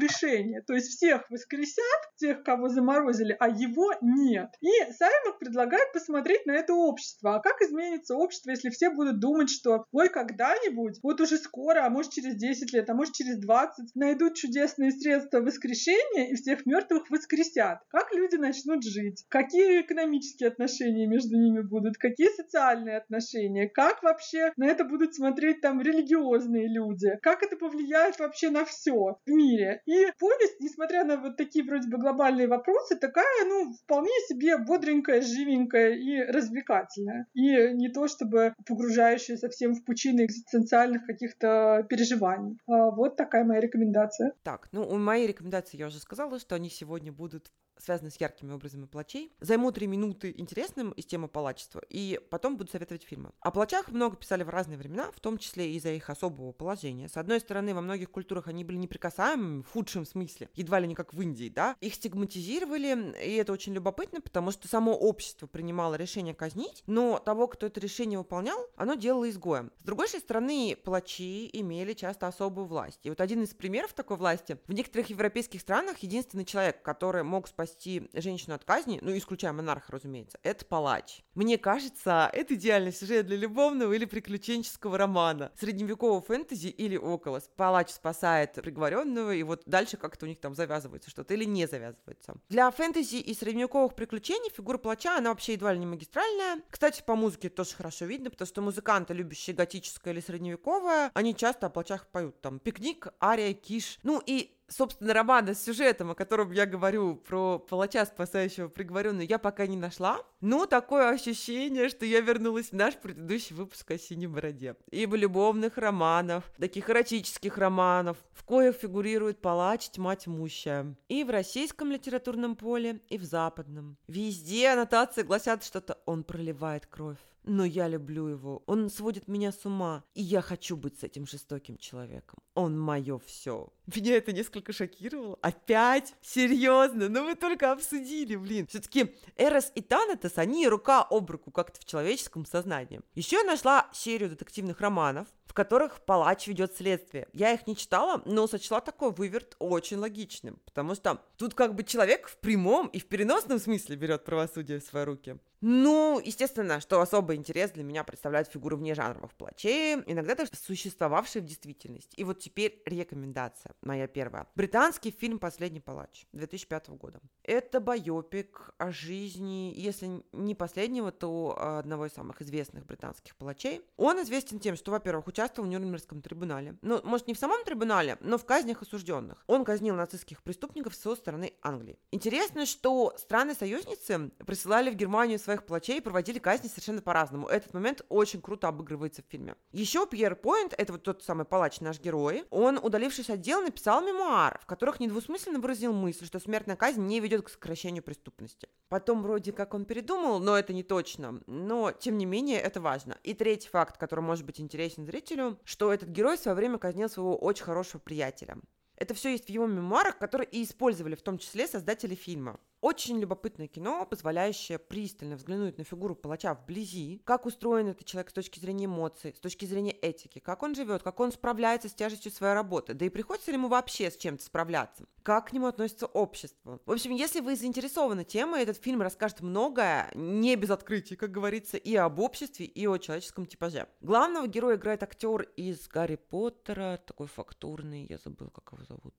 [0.66, 1.84] То есть всех воскресят,
[2.16, 4.50] тех, кого заморозили, а его нет.
[4.60, 7.36] И Саймак предлагает посмотреть на это общество.
[7.36, 11.90] А как изменится общество, если все будут думать, что ой, когда-нибудь, вот уже скоро, а
[11.90, 17.10] может через 10 лет, а может через 20, найдут чудесные средства воскрешения и всех мертвых
[17.10, 17.80] воскресят.
[17.88, 19.24] Как люди начнут жить?
[19.28, 21.96] Какие экономические отношения между ними будут?
[21.96, 23.68] Какие социальные отношения?
[23.68, 27.18] Как вообще на это будут смотреть там религиозные люди?
[27.22, 29.82] Как это повлияет вообще на все в мире?
[29.88, 35.22] И повесть, несмотря на вот такие вроде бы глобальные вопросы, такая, ну, вполне себе бодренькая,
[35.22, 37.26] живенькая и развлекательная.
[37.32, 42.58] И не то чтобы погружающая совсем в пучины экзистенциальных каких-то переживаний.
[42.66, 44.34] А вот такая моя рекомендация?
[44.42, 48.52] Так, ну, у моей рекомендации я уже сказала, что они сегодня будут связаны с яркими
[48.52, 49.32] образами плачей.
[49.40, 53.30] Займу три минуты интересным из темы палачества, и потом буду советовать фильмы.
[53.40, 57.08] О плачах много писали в разные времена, в том числе из-за их особого положения.
[57.08, 60.94] С одной стороны, во многих культурах они были неприкасаемыми, в худшем смысле, едва ли не
[60.94, 61.76] как в Индии, да.
[61.80, 67.46] Их стигматизировали, и это очень любопытно, потому что само общество принимало решение казнить, но того,
[67.46, 69.70] кто это решение выполнял, оно делало изгоем.
[69.78, 73.00] С другой стороны, палачи имели часто особую власть.
[73.04, 77.46] И вот один из примеров такой власти, в некоторых европейских странах единственный человек, который мог
[77.48, 81.22] спасти спасти женщину от казни, ну, исключая монарха, разумеется, это палач.
[81.34, 85.52] Мне кажется, это идеальный сюжет для любовного или приключенческого романа.
[85.58, 87.40] Средневекового фэнтези или около.
[87.56, 92.34] Палач спасает приговоренного, и вот дальше как-то у них там завязывается что-то или не завязывается.
[92.48, 96.62] Для фэнтези и средневековых приключений фигура палача, она вообще едва ли не магистральная.
[96.70, 101.66] Кстати, по музыке тоже хорошо видно, потому что музыканты, любящие готическое или средневековое, они часто
[101.66, 103.98] о плачах поют там «Пикник», «Ария», «Киш».
[104.02, 109.38] Ну и собственно, романа с сюжетом, о котором я говорю, про палача, спасающего приговоренную, я
[109.38, 110.20] пока не нашла.
[110.40, 114.76] Но такое ощущение, что я вернулась в наш предыдущий выпуск о «Синей бороде».
[114.90, 120.96] Ибо любовных романов, таких эротических романов, в коих фигурирует палач тьма тьмущая.
[121.08, 123.96] И в российском литературном поле, и в западном.
[124.06, 128.62] Везде аннотации гласят что-то «он проливает кровь» но я люблю его.
[128.66, 132.38] Он сводит меня с ума, и я хочу быть с этим жестоким человеком.
[132.54, 133.72] Он мое все.
[133.94, 135.38] Меня это несколько шокировало.
[135.42, 136.14] Опять?
[136.20, 137.08] Серьезно?
[137.08, 138.66] Ну вы только обсудили, блин.
[138.66, 143.00] Все-таки Эрос и Танатос, они рука об руку как-то в человеческом сознании.
[143.14, 145.28] Еще я нашла серию детективных романов,
[145.58, 147.26] которых палач ведет следствие.
[147.32, 151.82] Я их не читала, но сочла такой выверт очень логичным, потому что тут как бы
[151.82, 155.36] человек в прямом и в переносном смысле берет правосудие в свои руки.
[155.60, 161.42] Ну, естественно, что особый интерес для меня представляют фигуры вне жанровых плачей, иногда даже существовавшие
[161.42, 162.14] в действительности.
[162.14, 164.46] И вот теперь рекомендация, моя первая.
[164.54, 167.20] Британский фильм «Последний палач» 2005 года.
[167.42, 173.82] Это байопик о жизни, если не последнего, то одного из самых известных британских палачей.
[173.96, 176.76] Он известен тем, что, во-первых, участвовал в Нюрнбергском трибунале.
[176.82, 179.42] Ну, может, не в самом трибунале, но в казнях осужденных.
[179.46, 181.98] Он казнил нацистских преступников со стороны Англии.
[182.12, 187.46] Интересно, что страны-союзницы присылали в Германию своих плачей проводили казни совершенно по-разному.
[187.48, 189.54] Этот момент очень круто обыгрывается в фильме.
[189.72, 194.02] Еще Пьер Пойнт, это вот тот самый палач, наш герой, он, удалившись от дела, написал
[194.02, 198.68] мемуар, в которых недвусмысленно выразил мысль, что смертная казнь не ведет к сокращению преступности.
[198.88, 201.40] Потом вроде как он передумал, но это не точно.
[201.46, 203.18] Но, тем не менее, это важно.
[203.22, 205.27] И третий факт, который может быть интересен зрителю,
[205.64, 208.56] что этот герой в свое время казнил своего очень хорошего приятеля.
[208.96, 212.58] Это все есть в его мемуарах, которые и использовали в том числе создатели фильма.
[212.80, 218.32] Очень любопытное кино, позволяющее пристально взглянуть на фигуру палача вблизи, как устроен этот человек с
[218.32, 222.30] точки зрения эмоций, с точки зрения этики, как он живет, как он справляется с тяжестью
[222.30, 226.06] своей работы, да и приходится ли ему вообще с чем-то справляться, как к нему относится
[226.06, 226.80] общество.
[226.86, 231.76] В общем, если вы заинтересованы темой, этот фильм расскажет многое, не без открытий, как говорится,
[231.76, 233.88] и об обществе, и о человеческом типаже.
[234.02, 239.14] Главного героя играет актер из Гарри Поттера, такой фактурный, я забыл, как его зовут.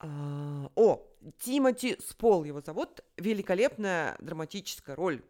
[0.00, 1.06] А, о,
[1.38, 3.00] Тимати Спол его зовут.
[3.16, 5.22] Великолепная драматическая роль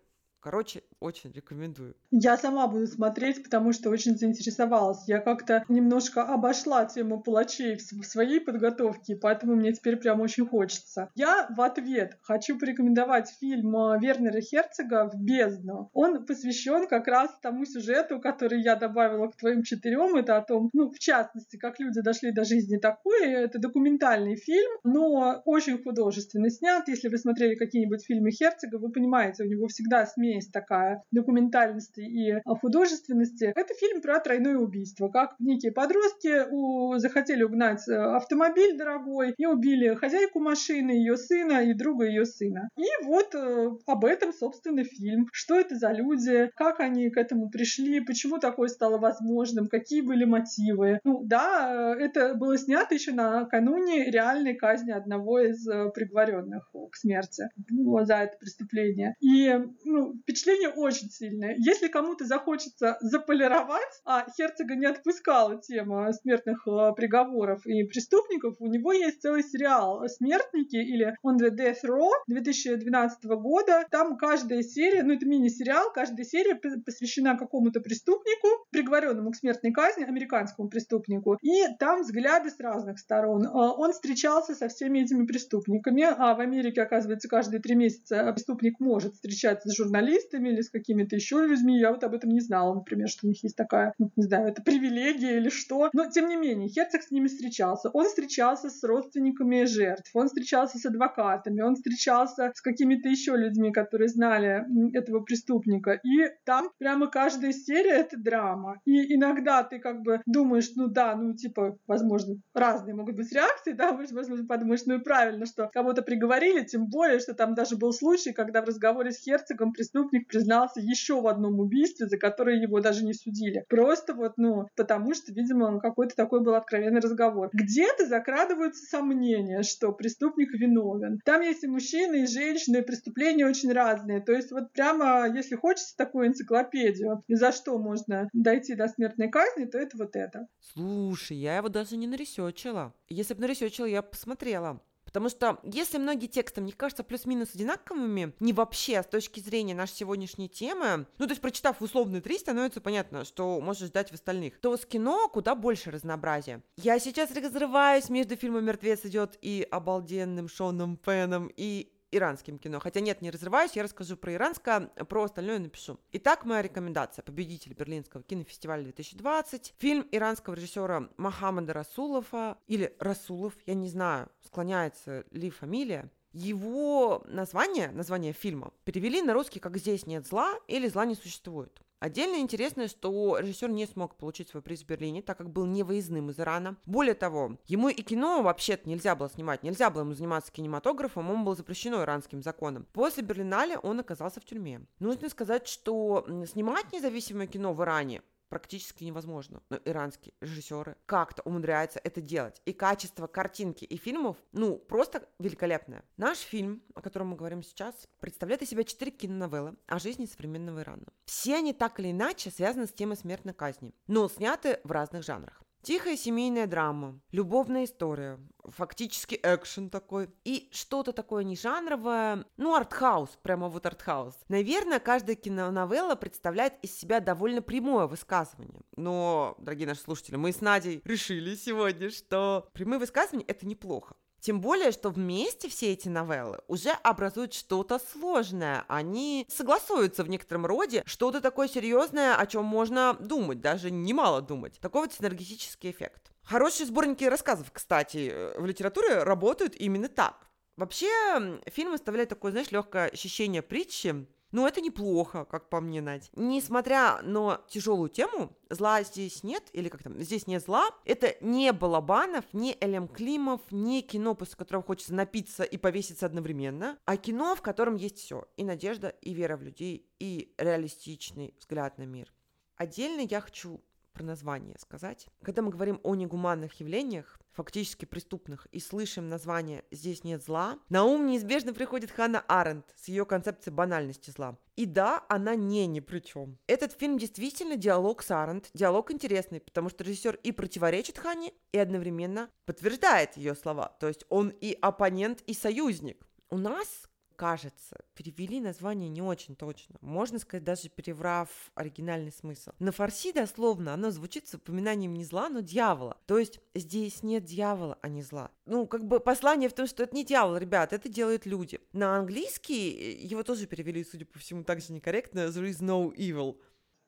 [0.51, 1.95] Короче, очень рекомендую.
[2.11, 5.07] Я сама буду смотреть, потому что очень заинтересовалась.
[5.07, 11.11] Я как-то немножко обошла тему палачей в своей подготовке, поэтому мне теперь прям очень хочется.
[11.15, 15.91] Я в ответ хочу порекомендовать фильм э, Вернера Херцога «В бездну».
[15.93, 20.17] Он посвящен как раз тому сюжету, который я добавила к твоим четырем.
[20.17, 23.33] Это о том, ну, в частности, как люди дошли до жизни такой.
[23.33, 26.89] Это документальный фильм, но очень художественно снят.
[26.89, 32.01] Если вы смотрели какие-нибудь фильмы Херцога, вы понимаете, у него всегда смесь смесь такая документальности
[32.01, 33.53] и художественности.
[33.55, 35.09] Это фильм про тройное убийство.
[35.09, 36.99] Как некие подростки у...
[36.99, 42.69] захотели угнать э, автомобиль дорогой и убили хозяйку машины, ее сына и друга ее сына.
[42.77, 45.29] И вот э, об этом, собственно, фильм.
[45.33, 50.25] Что это за люди, как они к этому пришли, почему такое стало возможным, какие были
[50.25, 51.01] мотивы.
[51.05, 57.49] Ну да, э, это было снято еще накануне реальной казни одного из приговоренных к смерти
[57.71, 59.15] ну, за это преступление.
[59.21, 59.53] И
[59.85, 61.55] ну, впечатление очень сильное.
[61.59, 68.67] Если кому-то захочется заполировать, а Херцога не отпускала тема смертных э, приговоров и преступников, у
[68.67, 73.85] него есть целый сериал «Смертники» или «On the Death Row» 2012 года.
[73.91, 80.05] Там каждая серия, ну это мини-сериал, каждая серия посвящена какому-то преступнику, приговоренному к смертной казни,
[80.05, 81.39] американскому преступнику.
[81.43, 83.47] И там взгляды с разных сторон.
[83.47, 88.81] Э, он встречался со всеми этими преступниками, а в Америке, оказывается, каждые три месяца преступник
[88.81, 91.79] может встречаться с журналистами, журналистами или с какими-то еще людьми.
[91.79, 94.49] Я вот об этом не знала, например, что у них есть такая, ну, не знаю,
[94.49, 95.91] это привилегия или что.
[95.93, 97.91] Но, тем не менее, Херцог с ними встречался.
[97.91, 103.73] Он встречался с родственниками жертв, он встречался с адвокатами, он встречался с какими-то еще людьми,
[103.73, 104.65] которые знали
[104.97, 106.01] этого преступника.
[106.05, 108.81] И там прямо каждая серия— это драма.
[108.85, 113.73] И иногда ты как бы думаешь, ну да, ну типа, возможно, разные могут быть реакции,
[113.73, 117.93] да, возможно, подумаешь, ну и правильно, что кого-то приговорили, тем более, что там даже был
[117.93, 122.61] случай, когда в разговоре с Херцогом преступник преступник признался еще в одном убийстве, за которое
[122.61, 123.65] его даже не судили.
[123.69, 127.51] Просто вот, ну, потому что, видимо, какой-то такой был откровенный разговор.
[127.53, 131.21] Где-то закрадываются сомнения, что преступник виновен.
[131.25, 134.21] Там есть и мужчины, и женщины, и преступления очень разные.
[134.21, 139.29] То есть вот прямо, если хочется такую энциклопедию, и за что можно дойти до смертной
[139.29, 140.47] казни, то это вот это.
[140.61, 142.95] Слушай, я его даже не наресечила.
[143.09, 144.81] Если бы наресечила, я бы посмотрела.
[145.09, 149.75] Потому что если многие тексты, мне кажется, плюс-минус одинаковыми, не вообще, а с точки зрения
[149.75, 154.15] нашей сегодняшней темы, ну, то есть, прочитав условные три, становится понятно, что можешь ждать в
[154.15, 156.63] остальных, то с кино куда больше разнообразия.
[156.77, 162.81] Я сейчас разрываюсь между фильмом «Мертвец идет» и обалденным Шоном Пеном, и иранским кино.
[162.81, 165.99] Хотя нет, не разрываюсь, я расскажу про иранское, про остальное напишу.
[166.13, 167.23] Итак, моя рекомендация.
[167.23, 169.75] Победитель Берлинского кинофестиваля 2020.
[169.79, 176.11] Фильм иранского режиссера Мохаммада Расулова, или Расулов, я не знаю, склоняется ли фамилия.
[176.33, 181.83] Его название, название фильма, перевели на русский как «Здесь нет зла» или «Зла не существует».
[182.01, 186.31] Отдельно интересно, что режиссер не смог получить свой приз в Берлине, так как был невыездным
[186.31, 186.77] из Ирана.
[186.87, 191.45] Более того, ему и кино вообще-то нельзя было снимать, нельзя было ему заниматься кинематографом, ему
[191.45, 192.87] было запрещено иранским законом.
[192.93, 194.83] После Берлинале он оказался в тюрьме.
[195.01, 199.63] Нужно сказать, что снимать независимое кино в Иране практически невозможно.
[199.71, 202.61] Но иранские режиссеры как-то умудряются это делать.
[202.65, 206.05] И качество картинки и фильмов, ну, просто великолепное.
[206.17, 210.81] Наш фильм, о котором мы говорим сейчас, представляет из себя четыре киноновеллы о жизни современного
[210.81, 211.07] Ирана.
[211.25, 215.63] Все они так или иначе связаны с темой смертной казни, но сняты в разных жанрах.
[215.89, 220.29] Тихая семейная драма, любовная история, фактически экшен такой.
[220.45, 224.35] И что-то такое не жанровое, ну, артхаус, прямо вот артхаус.
[224.49, 228.83] Наверное, каждая киноновелла представляет из себя довольно прямое высказывание.
[228.97, 234.15] Но, дорогие наши слушатели, мы с Надей решили сегодня, что прямые высказывания— это неплохо.
[234.41, 238.85] Тем более, что вместе все эти новеллы уже образуют что-то сложное.
[238.89, 244.79] Они согласуются в некотором роде, что-то такое серьезное, о чем можно думать, даже немало думать.
[244.81, 246.31] Такой вот синергетический эффект.
[246.43, 250.47] Хорошие сборники рассказов, кстати, в литературе работают именно так.
[250.77, 256.31] Вообще, фильм оставляет такое, знаешь, легкое ощущение притчи, ну, это неплохо, как по мне, Надь.
[256.35, 261.73] Несмотря на тяжелую тему, зла здесь нет, или как там, здесь нет зла, это не
[261.73, 267.55] Балабанов, не Элем Климов, не кино, после которого хочется напиться и повеситься одновременно, а кино,
[267.55, 268.47] в котором есть все.
[268.57, 272.33] И надежда, и вера в людей, и реалистичный взгляд на мир.
[272.77, 273.83] Отдельно я хочу
[274.19, 275.29] про название сказать.
[275.43, 281.05] Когда мы говорим о негуманных явлениях, фактически преступных, и слышим название «Здесь нет зла», на
[281.05, 284.59] ум неизбежно приходит Ханна Аренд с ее концепцией банальности зла.
[284.75, 286.59] И да, она не ни при чем.
[286.67, 291.79] Этот фильм действительно диалог с Аренд, диалог интересный, потому что режиссер и противоречит Ханне, и
[291.79, 293.97] одновременно подтверждает ее слова.
[294.01, 296.27] То есть он и оппонент, и союзник.
[296.51, 297.08] У нас
[297.39, 299.97] кажется, перевели название не очень точно.
[300.01, 302.73] Можно сказать, даже переврав оригинальный смысл.
[302.81, 306.17] На фарси дословно оно звучит с упоминанием не зла, но дьявола.
[306.27, 308.51] То есть здесь нет дьявола, а не зла.
[308.67, 311.81] Ну, как бы послание в том, что это не дьявол, ребят, это делают люди.
[311.93, 315.47] На английский э, его тоже перевели, судя по всему, так же некорректно.
[315.47, 316.59] There is no evil.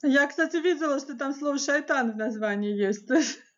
[0.02, 3.06] Я, кстати, видела, что там слово «шайтан» в названии есть.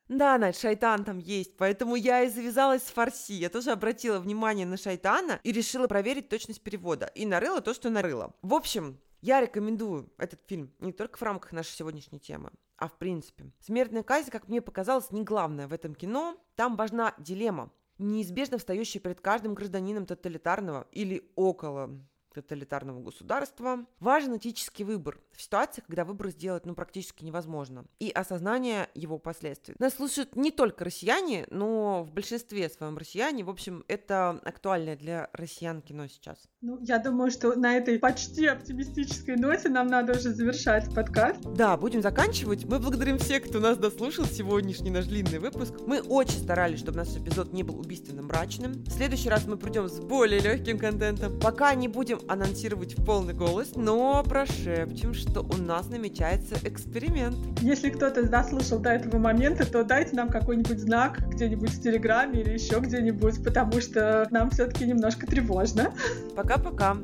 [0.08, 3.32] Да, Надь, шайтан там есть, поэтому я и завязалась с фарси.
[3.32, 7.06] Я тоже обратила внимание на шайтана и решила проверить точность перевода.
[7.14, 8.34] И нарыла то, что нарыла.
[8.42, 12.98] В общем, я рекомендую этот фильм не только в рамках нашей сегодняшней темы, а в
[12.98, 13.52] принципе.
[13.60, 16.36] Смертная казнь, как мне показалось, не главное в этом кино.
[16.56, 23.86] Там важна дилемма, неизбежно встающая перед каждым гражданином тоталитарного или около тоталитарного государства.
[24.00, 29.74] Важен этический выбор в ситуации, когда выбор сделать ну, практически невозможно, и осознание его последствий.
[29.78, 33.44] Нас слушают не только россияне, но в большинстве своем россияне.
[33.44, 36.48] В общем, это актуальное для россиян кино сейчас.
[36.60, 41.40] Ну, я думаю, что на этой почти оптимистической ноте нам надо уже завершать подкаст.
[41.54, 42.64] Да, будем заканчивать.
[42.64, 45.74] Мы благодарим всех, кто нас дослушал сегодняшний наш длинный выпуск.
[45.86, 48.72] Мы очень старались, чтобы наш эпизод не был убийственно мрачным.
[48.84, 51.38] В следующий раз мы придем с более легким контентом.
[51.40, 57.36] Пока не будем анонсировать в полный голос, но прошепчем, что у нас намечается эксперимент.
[57.60, 62.50] Если кто-то дослушал до этого момента, то дайте нам какой-нибудь знак где-нибудь в Телеграме или
[62.50, 65.94] еще где-нибудь, потому что нам все-таки немножко тревожно.
[66.36, 66.96] Пока-пока.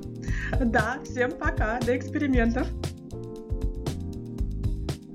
[0.60, 2.66] Да, всем пока, до экспериментов.